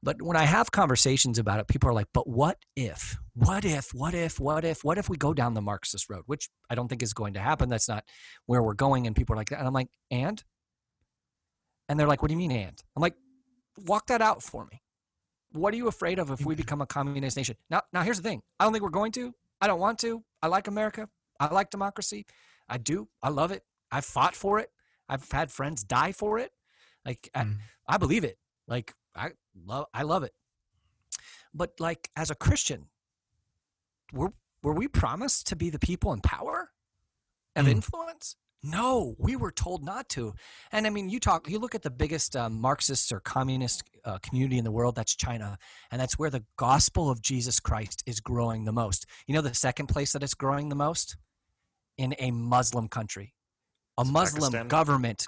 [0.03, 3.19] But when I have conversations about it, people are like, but what if?
[3.35, 3.95] What if?
[3.95, 4.39] What if?
[4.39, 4.85] What if?
[4.85, 6.25] What if we go down the Marxist road?
[6.27, 7.71] Which I don't think is going to happen.
[7.71, 8.05] That's not
[8.45, 9.07] where we're going.
[9.07, 10.43] And people are like, and I'm like, and?
[11.89, 12.79] And they're like, what do you mean, and?
[12.95, 13.15] I'm like,
[13.87, 14.83] walk that out for me.
[15.53, 17.57] What are you afraid of if we become a communist nation?
[17.71, 18.43] Now, now here's the thing.
[18.61, 19.35] I don't think we're going to.
[19.61, 20.23] I don't want to.
[20.43, 21.09] I like America.
[21.41, 22.27] I like democracy.
[22.69, 23.09] I do.
[23.23, 23.65] I love it.
[23.91, 24.71] I've fought for it.
[25.09, 26.53] I've had friends die for it.
[27.05, 27.57] Like mm.
[27.89, 28.39] I, I believe it.
[28.67, 29.31] Like I
[29.67, 30.33] love I love it.
[31.55, 32.89] But like as a Christian,
[34.13, 34.33] were
[34.63, 36.71] were we promised to be the people in power
[37.57, 37.71] of mm.
[37.71, 38.37] influence?
[38.63, 40.35] No, we were told not to.
[40.73, 44.19] And I mean, you talk, you look at the biggest um, Marxist or communist uh,
[44.19, 45.59] community in the world, that's China.
[45.93, 49.07] And that's where the gospel of Jesus Christ is growing the most.
[49.27, 51.17] You know, the second place that it's growing the most?
[51.97, 53.35] In a Muslim country
[53.99, 54.69] a Muslim Pakistan.
[54.69, 55.27] government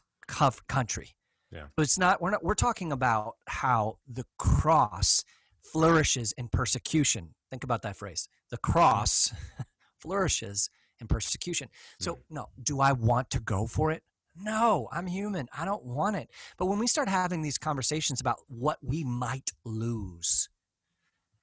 [0.68, 1.16] country.
[1.52, 1.64] Yeah.
[1.76, 5.24] So it's not we're not we're talking about how the cross
[5.60, 7.34] flourishes in persecution.
[7.50, 8.28] Think about that phrase.
[8.50, 9.34] The cross
[9.98, 10.70] flourishes
[11.00, 11.68] in persecution.
[11.98, 12.18] So mm.
[12.30, 14.02] no, do I want to go for it?
[14.36, 15.48] No, I'm human.
[15.56, 16.30] I don't want it.
[16.56, 20.48] But when we start having these conversations about what we might lose,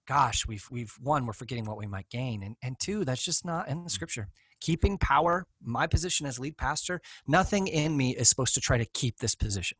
[0.07, 2.43] gosh, we've we've one, we're forgetting what we might gain.
[2.43, 3.91] And and two, that's just not in the mm.
[3.91, 4.29] scripture
[4.59, 8.85] keeping power, my position as lead pastor, nothing in me is supposed to try to
[8.85, 9.77] keep this position.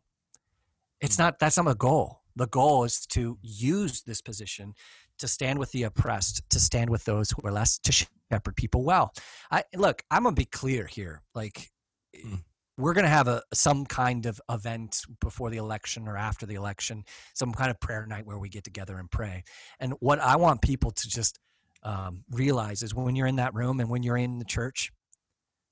[1.02, 1.24] It's hmm.
[1.24, 2.22] not, that's not a goal.
[2.36, 4.76] The goal is to use this position
[5.20, 8.84] to stand with the oppressed, to stand with those who are less, to shepherd people
[8.84, 9.14] well.
[9.52, 11.22] I look, I'm gonna be clear here.
[11.34, 11.72] Like,
[12.16, 12.44] mm.
[12.78, 17.04] we're gonna have a some kind of event before the election or after the election,
[17.34, 19.44] some kind of prayer night where we get together and pray.
[19.80, 21.40] And what I want people to just
[21.84, 24.92] um, realize is when you're in that room and when you're in the church,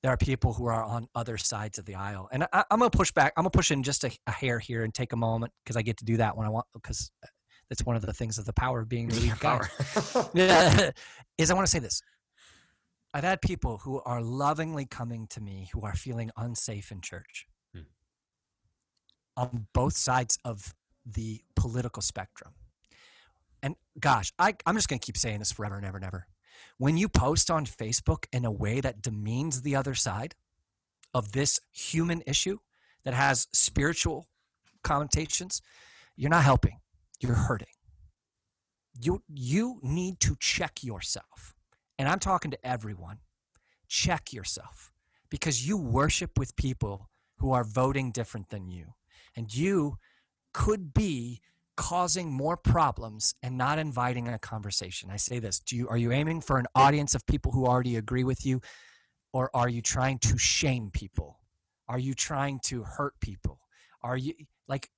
[0.06, 2.30] there are people who are on other sides of the aisle.
[2.32, 3.34] And I, am going to push back.
[3.36, 5.76] I'm going to push in just a, a hair here and take a moment because
[5.76, 7.12] I get to do that when I want, because
[7.70, 9.62] that's one of the things of the power of being the lead guy.
[10.34, 10.92] yeah,
[11.38, 12.02] is I want to say this.
[13.14, 17.48] I've had people who are lovingly coming to me who are feeling unsafe in church
[17.74, 17.84] hmm.
[19.38, 22.56] on both sides of the political spectrum
[23.66, 26.28] and gosh, I, I'm just going to keep saying this forever and ever and ever.
[26.78, 30.36] When you post on Facebook in a way that demeans the other side
[31.16, 32.60] of this human issue
[33.06, 34.28] that has spiritual
[34.84, 35.64] connotations,
[36.16, 36.80] you're not helping.
[37.20, 37.68] You're hurting.
[39.00, 41.54] You, you need to check yourself.
[41.98, 43.20] And I'm talking to everyone.
[43.88, 44.92] Check yourself
[45.30, 48.94] because you worship with people who are voting different than you.
[49.36, 49.98] And you
[50.54, 51.42] could be
[51.76, 55.10] causing more problems and not inviting a conversation.
[55.12, 57.98] I say this, do you are you aiming for an audience of people who already
[57.98, 58.62] agree with you
[59.34, 61.40] or are you trying to shame people?
[61.88, 63.60] Are you trying to hurt people?
[64.02, 64.34] Are you
[64.68, 64.90] like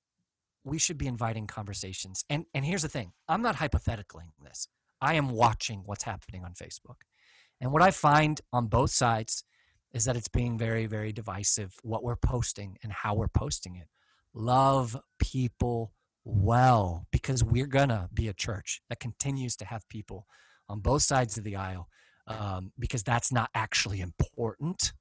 [0.64, 2.24] we should be inviting conversations.
[2.28, 4.68] And and here's the thing, I'm not hypotheticaling this.
[5.00, 7.02] I am watching what's happening on Facebook.
[7.60, 9.44] And what I find on both sides
[9.92, 13.88] is that it's being very very divisive what we're posting and how we're posting it.
[14.34, 15.92] Love people
[16.24, 20.26] well because we're gonna be a church that continues to have people
[20.68, 21.88] on both sides of the aisle
[22.26, 24.92] um, because that's not actually important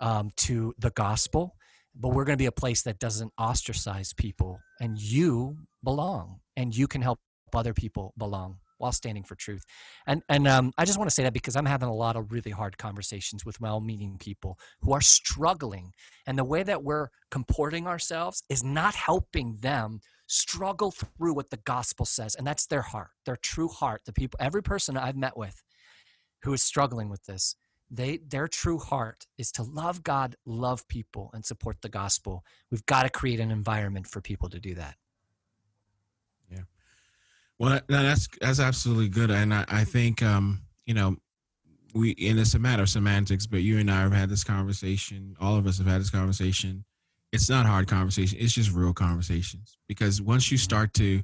[0.00, 1.56] um, to the gospel
[1.98, 6.76] but we're going to be a place that doesn't ostracize people and you belong and
[6.76, 7.18] you can help
[7.54, 9.64] other people belong while standing for truth.
[10.06, 12.32] And and um, I just want to say that because I'm having a lot of
[12.32, 15.92] really hard conversations with well-meaning people who are struggling,
[16.26, 21.56] and the way that we're comporting ourselves is not helping them struggle through what the
[21.58, 24.02] gospel says, and that's their heart, their true heart.
[24.04, 25.62] The people, every person I've met with,
[26.42, 27.56] who is struggling with this.
[27.90, 32.44] They, their true heart is to love God, love people, and support the gospel.
[32.70, 34.96] We've got to create an environment for people to do that.
[36.50, 36.62] Yeah.
[37.58, 41.16] Well, that's that's absolutely good, and I, I think um, you know
[41.94, 45.36] we and it's a matter of semantics, but you and I have had this conversation.
[45.40, 46.84] All of us have had this conversation.
[47.32, 48.38] It's not hard conversation.
[48.40, 51.22] It's just real conversations because once you start to,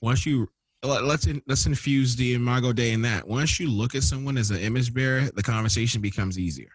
[0.00, 0.48] once you
[0.82, 3.26] let's in, let's infuse the imago Dei in that.
[3.26, 6.70] Once you look at someone as an image bearer, the conversation becomes easier.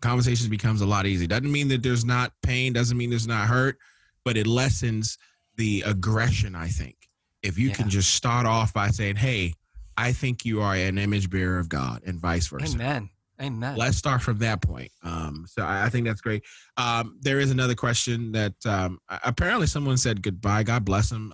[0.00, 1.28] Conversation becomes a lot easier.
[1.28, 2.72] Doesn't mean that there's not pain.
[2.72, 3.78] Doesn't mean there's not hurt,
[4.24, 5.18] but it lessens
[5.56, 6.54] the aggression.
[6.54, 6.96] I think
[7.42, 7.74] if you yeah.
[7.74, 9.54] can just start off by saying, "Hey,
[9.96, 12.74] I think you are an image bearer of God," and vice versa.
[12.74, 13.10] Amen.
[13.40, 13.76] Amen.
[13.76, 14.92] Let's start from that point.
[15.02, 16.44] Um, so I, I, think that's great.
[16.76, 20.62] Um, there is another question that um, apparently someone said goodbye.
[20.62, 21.32] God bless them.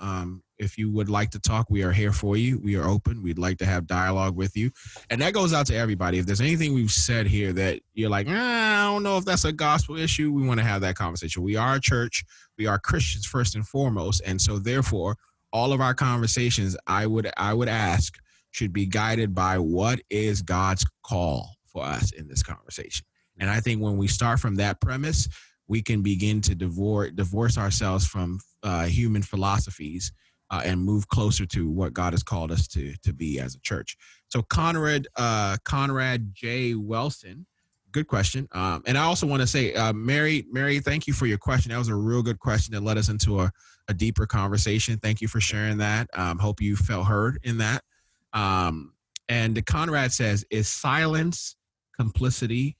[0.58, 2.58] If you would like to talk, we are here for you.
[2.58, 3.22] We are open.
[3.22, 4.70] We'd like to have dialogue with you.
[5.08, 6.18] And that goes out to everybody.
[6.18, 9.44] If there's anything we've said here that you're like, ah, I don't know if that's
[9.44, 11.42] a gospel issue, we want to have that conversation.
[11.42, 12.24] We are a church.
[12.56, 14.22] We are Christians first and foremost.
[14.26, 15.16] And so therefore,
[15.52, 18.18] all of our conversations, I would I would ask,
[18.50, 23.06] should be guided by what is God's call for us in this conversation.
[23.38, 25.28] And I think when we start from that premise,
[25.68, 30.12] we can begin to divorce divorce ourselves from uh, human philosophies
[30.50, 33.60] uh, and move closer to what God has called us to to be as a
[33.60, 33.96] church.
[34.28, 36.74] So Conrad uh, Conrad J.
[36.74, 37.46] Wilson,
[37.92, 38.48] good question.
[38.52, 41.72] Um, and I also want to say, uh, Mary, Mary, thank you for your question.
[41.72, 43.50] That was a real good question that led us into a,
[43.88, 44.98] a deeper conversation.
[44.98, 46.08] Thank you for sharing that.
[46.12, 47.82] Um, hope you felt heard in that.
[48.32, 48.92] Um,
[49.28, 51.56] and Conrad says, is silence
[51.96, 52.76] complicity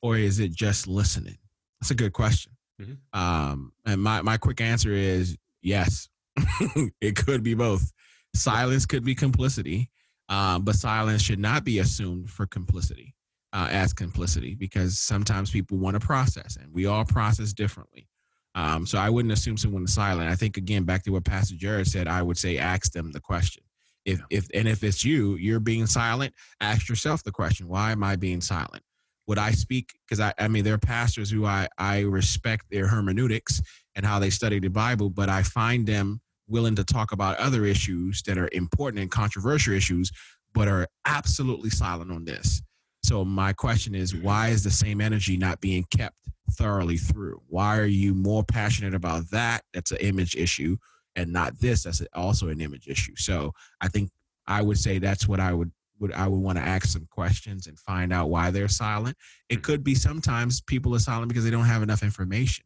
[0.00, 1.38] or is it just listening?
[1.80, 2.52] That's a good question.
[2.80, 3.20] Mm-hmm.
[3.20, 6.08] Um, and my, my quick answer is yes,
[7.00, 7.92] it could be both.
[8.34, 9.90] Silence could be complicity,
[10.28, 13.14] um, but silence should not be assumed for complicity
[13.52, 18.08] uh, as complicity because sometimes people want to process and we all process differently.
[18.54, 20.30] Um, so I wouldn't assume someone is silent.
[20.30, 23.20] I think again back to what Pastor Jared said, I would say ask them the
[23.20, 23.62] question.
[24.04, 28.02] If if and if it's you, you're being silent, ask yourself the question, why am
[28.02, 28.82] I being silent?
[29.28, 32.88] Would I speak because I, I mean there are pastors who I, I respect their
[32.88, 33.62] hermeneutics
[33.94, 37.64] and how they study the Bible, but I find them willing to talk about other
[37.64, 40.10] issues that are important and controversial issues,
[40.54, 42.62] but are absolutely silent on this.
[43.04, 46.16] So my question is, why is the same energy not being kept
[46.52, 47.40] thoroughly through?
[47.48, 49.62] Why are you more passionate about that?
[49.72, 50.76] That's an image issue
[51.16, 54.10] and not this that's also an image issue so i think
[54.46, 57.66] i would say that's what i would would i would want to ask some questions
[57.66, 59.16] and find out why they're silent
[59.48, 59.62] it mm.
[59.62, 62.64] could be sometimes people are silent because they don't have enough information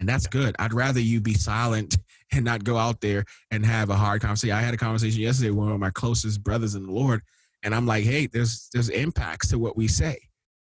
[0.00, 0.56] and that's good.
[0.58, 1.98] I'd rather you be silent
[2.32, 5.50] and not go out there and have a hard conversation i had a conversation yesterday
[5.50, 7.22] with one of my closest brothers in the lord
[7.64, 10.16] and i'm like hey there's there's impacts to what we say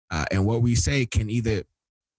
[0.09, 1.63] uh, and what we say can either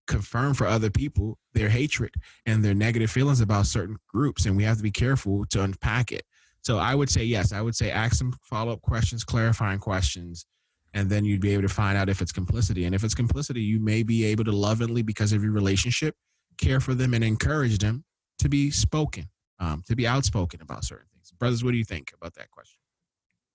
[0.06, 2.12] confirm for other people their hatred
[2.46, 6.10] and their negative feelings about certain groups and we have to be careful to unpack
[6.12, 6.24] it.
[6.62, 7.52] So i would say yes.
[7.52, 10.46] I would say ask some follow-up questions clarifying questions
[10.94, 12.84] and then you'd be able to find out if it's complicity.
[12.84, 16.16] And if it's complicity you may be able to lovingly because of your relationship
[16.58, 18.04] care for them and encourage them
[18.38, 19.28] to be spoken
[19.58, 22.78] um, to be outspoken about certain things brothers what do you think about that question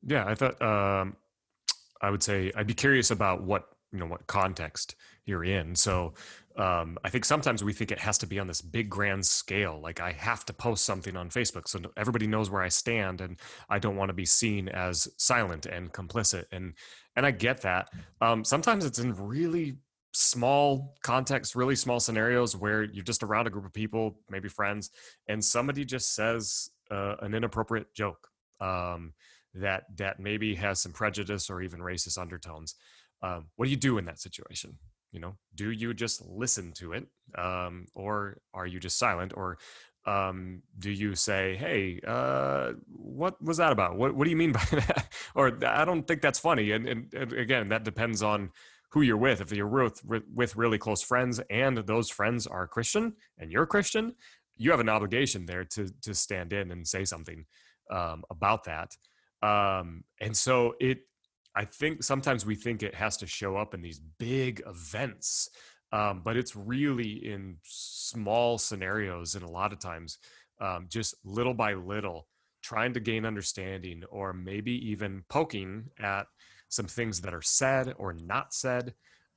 [0.04, 1.16] yeah i thought um,
[2.02, 6.14] i would say i'd be curious about what you know what context you're in so
[6.58, 9.80] um, I think sometimes we think it has to be on this big grand scale.
[9.82, 13.38] Like I have to post something on Facebook so everybody knows where I stand, and
[13.70, 16.46] I don't want to be seen as silent and complicit.
[16.52, 16.74] And
[17.16, 17.90] and I get that.
[18.22, 19.76] Um, sometimes it's in really
[20.16, 24.92] small context, really small scenarios where you're just around a group of people, maybe friends,
[25.28, 28.28] and somebody just says uh, an inappropriate joke
[28.62, 29.14] um,
[29.54, 32.76] that that maybe has some prejudice or even racist undertones.
[33.22, 34.78] Um, what do you do in that situation?
[35.16, 37.08] you know do you just listen to it
[37.38, 39.58] um, or are you just silent or
[40.06, 44.52] um, do you say hey uh, what was that about what, what do you mean
[44.52, 48.52] by that or i don't think that's funny and, and, and, again that depends on
[48.96, 49.42] who you're with.
[49.42, 50.02] If you're with,
[50.34, 54.16] with really close friends and those friends are christian and you're christian
[54.58, 57.46] you have an obligation there to to stand in and say something
[57.92, 58.96] um, about that.
[59.42, 61.00] Um, and so it
[61.56, 65.50] I think sometimes we think it has to show up in these big events,
[65.94, 70.18] um, but it's really in small scenarios, and a lot of times,
[70.60, 72.28] um, just little by little,
[72.62, 76.28] trying to gain understanding, or maybe even poking at
[76.76, 78.94] some things that are said or not said,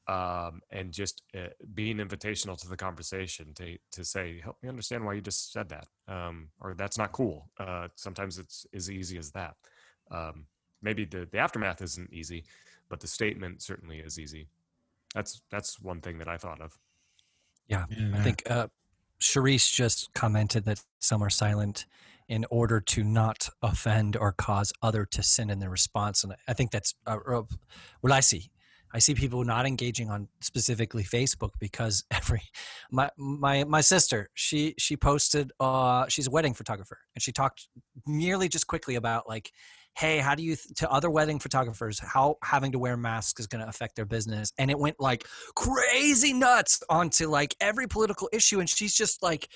[0.09, 5.05] um, and just uh, being invitational to the conversation to to say, "Help me understand
[5.05, 9.18] why you just said that," um, or "That's not cool." Uh, sometimes it's as easy
[9.18, 9.55] as that.
[10.11, 10.47] Um,
[10.82, 12.45] maybe the, the aftermath isn't easy,
[12.89, 14.49] but the statement certainly is easy.
[15.14, 16.78] That's that's one thing that I thought of.
[17.68, 18.11] Yeah, yeah.
[18.14, 18.68] I think uh,
[19.20, 21.86] Sharice just commented that some are silent
[22.29, 26.53] in order to not offend or cause other to sin in their response, and I
[26.53, 27.43] think that's uh, uh
[28.01, 28.51] what I see.
[28.93, 32.43] I see people not engaging on specifically Facebook because every
[32.91, 37.68] my my my sister she she posted uh she's a wedding photographer and she talked
[38.07, 39.53] merely just quickly about like
[39.99, 43.49] hey how do you th- to other wedding photographers how having to wear masks is
[43.49, 44.53] going to affect their business?
[44.57, 45.26] And it went like
[45.57, 48.61] crazy nuts onto like every political issue.
[48.61, 49.49] And she's just like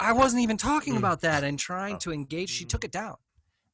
[0.00, 0.98] I wasn't even talking mm.
[0.98, 1.98] about that and trying oh.
[1.98, 2.86] to engage she took mm.
[2.86, 3.16] it down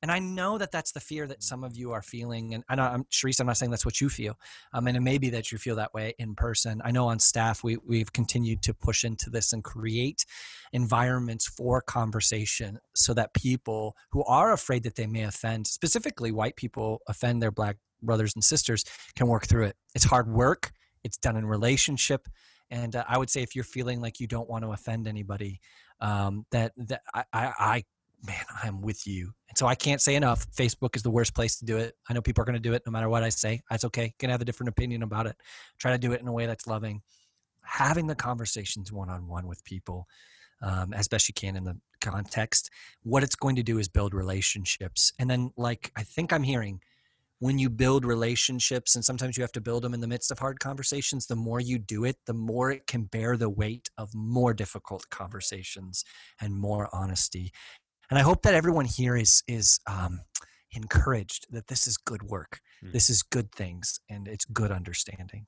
[0.05, 2.53] and I know that that's the fear that some of you are feeling.
[2.53, 4.39] And I know, I'm Sharice, I'm not saying that's what you feel.
[4.75, 6.83] Um, and it may be that you feel that way in person.
[6.85, 10.27] I know on staff, we, we've continued to push into this and create
[10.75, 16.57] environments for conversation so that people who are afraid that they may offend, specifically white
[16.57, 18.85] people offend their black brothers and sisters,
[19.17, 19.77] can work through it.
[19.95, 20.73] It's hard work.
[21.03, 22.29] It's done in relationship.
[22.71, 25.61] And uh, I would say if you're feeling like you don't want to offend anybody,
[26.05, 27.85] um, that that I, I,
[28.25, 29.33] man, I'm with you.
[29.49, 30.47] And so I can't say enough.
[30.53, 31.97] Facebook is the worst place to do it.
[32.09, 33.63] I know people are going to do it no matter what I say.
[33.71, 34.15] That's okay.
[34.19, 35.37] Can have a different opinion about it.
[35.79, 37.01] Try to do it in a way that's loving.
[37.63, 40.07] Having the conversations one on one with people
[40.61, 42.71] um, as best you can in the context.
[43.03, 45.13] What it's going to do is build relationships.
[45.19, 46.81] And then, like I think I'm hearing,
[47.45, 50.39] when you build relationships, and sometimes you have to build them in the midst of
[50.39, 54.15] hard conversations, the more you do it, the more it can bear the weight of
[54.15, 56.07] more difficult conversations
[56.41, 57.53] and more honesty.
[58.09, 60.21] And I hope that everyone here is is um,
[60.73, 62.93] encouraged that this is good work, mm.
[62.93, 65.45] this is good things, and it's good understanding.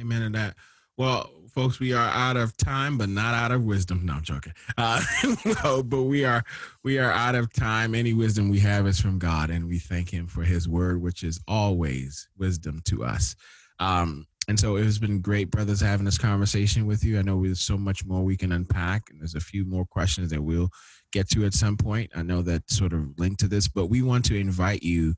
[0.00, 0.56] Amen to that.
[0.96, 4.06] Well, folks, we are out of time, but not out of wisdom.
[4.06, 4.52] No, I'm joking.
[4.78, 5.02] Uh,
[5.64, 6.44] no, but we are
[6.84, 7.96] we are out of time.
[7.96, 11.24] Any wisdom we have is from God, and we thank Him for His word, which
[11.24, 13.34] is always wisdom to us.
[13.80, 17.18] Um, and so it has been great, brothers, having this conversation with you.
[17.18, 20.30] I know there's so much more we can unpack, and there's a few more questions
[20.30, 20.70] that we'll
[21.12, 22.12] get to at some point.
[22.14, 25.14] I know that sort of linked to this, but we want to invite you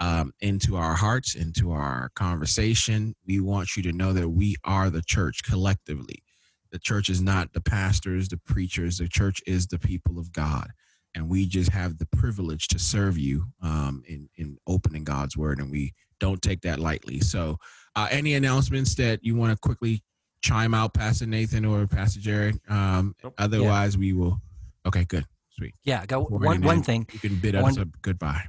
[0.00, 3.14] um, into our hearts, into our conversation.
[3.26, 6.24] We want you to know that we are the church collectively.
[6.72, 8.98] The church is not the pastors, the preachers.
[8.98, 10.68] The church is the people of God.
[11.14, 15.58] And we just have the privilege to serve you um, in, in opening God's word.
[15.58, 17.20] And we don't take that lightly.
[17.20, 17.56] So,
[17.96, 20.04] uh, any announcements that you want to quickly
[20.42, 22.60] chime out, Pastor Nathan or Pastor Jared?
[22.68, 23.34] Um, nope.
[23.36, 24.00] Otherwise, yeah.
[24.00, 24.40] we will.
[24.86, 25.24] Okay, good.
[25.50, 25.74] Sweet.
[25.84, 27.06] Yeah, go one one thing.
[27.12, 28.44] You can bid us a goodbye.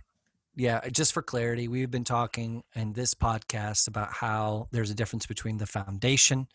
[0.56, 5.26] Yeah, just for clarity, we've been talking in this podcast about how there's a difference
[5.26, 6.47] between the foundation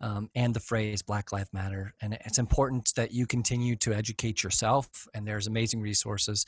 [0.00, 1.94] um, and the phrase Black Lives Matter.
[2.02, 5.06] And it's important that you continue to educate yourself.
[5.14, 6.44] And there's amazing resources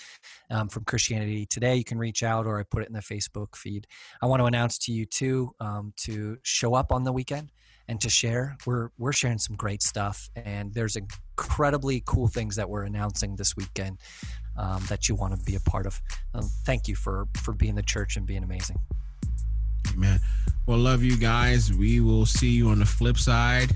[0.51, 1.77] um, from Christianity Today.
[1.77, 3.87] You can reach out, or I put it in the Facebook feed.
[4.21, 7.53] I want to announce to you too um, to show up on the weekend
[7.87, 8.57] and to share.
[8.67, 13.57] We're we're sharing some great stuff, and there's incredibly cool things that we're announcing this
[13.57, 14.01] weekend
[14.59, 16.01] um, that you want to be a part of.
[16.35, 18.79] Um, thank you for for being the church and being amazing.
[19.93, 20.21] Amen.
[20.67, 21.73] Well, love you guys.
[21.73, 23.71] We will see you on the flip side,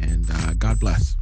[0.00, 1.16] and uh, God bless.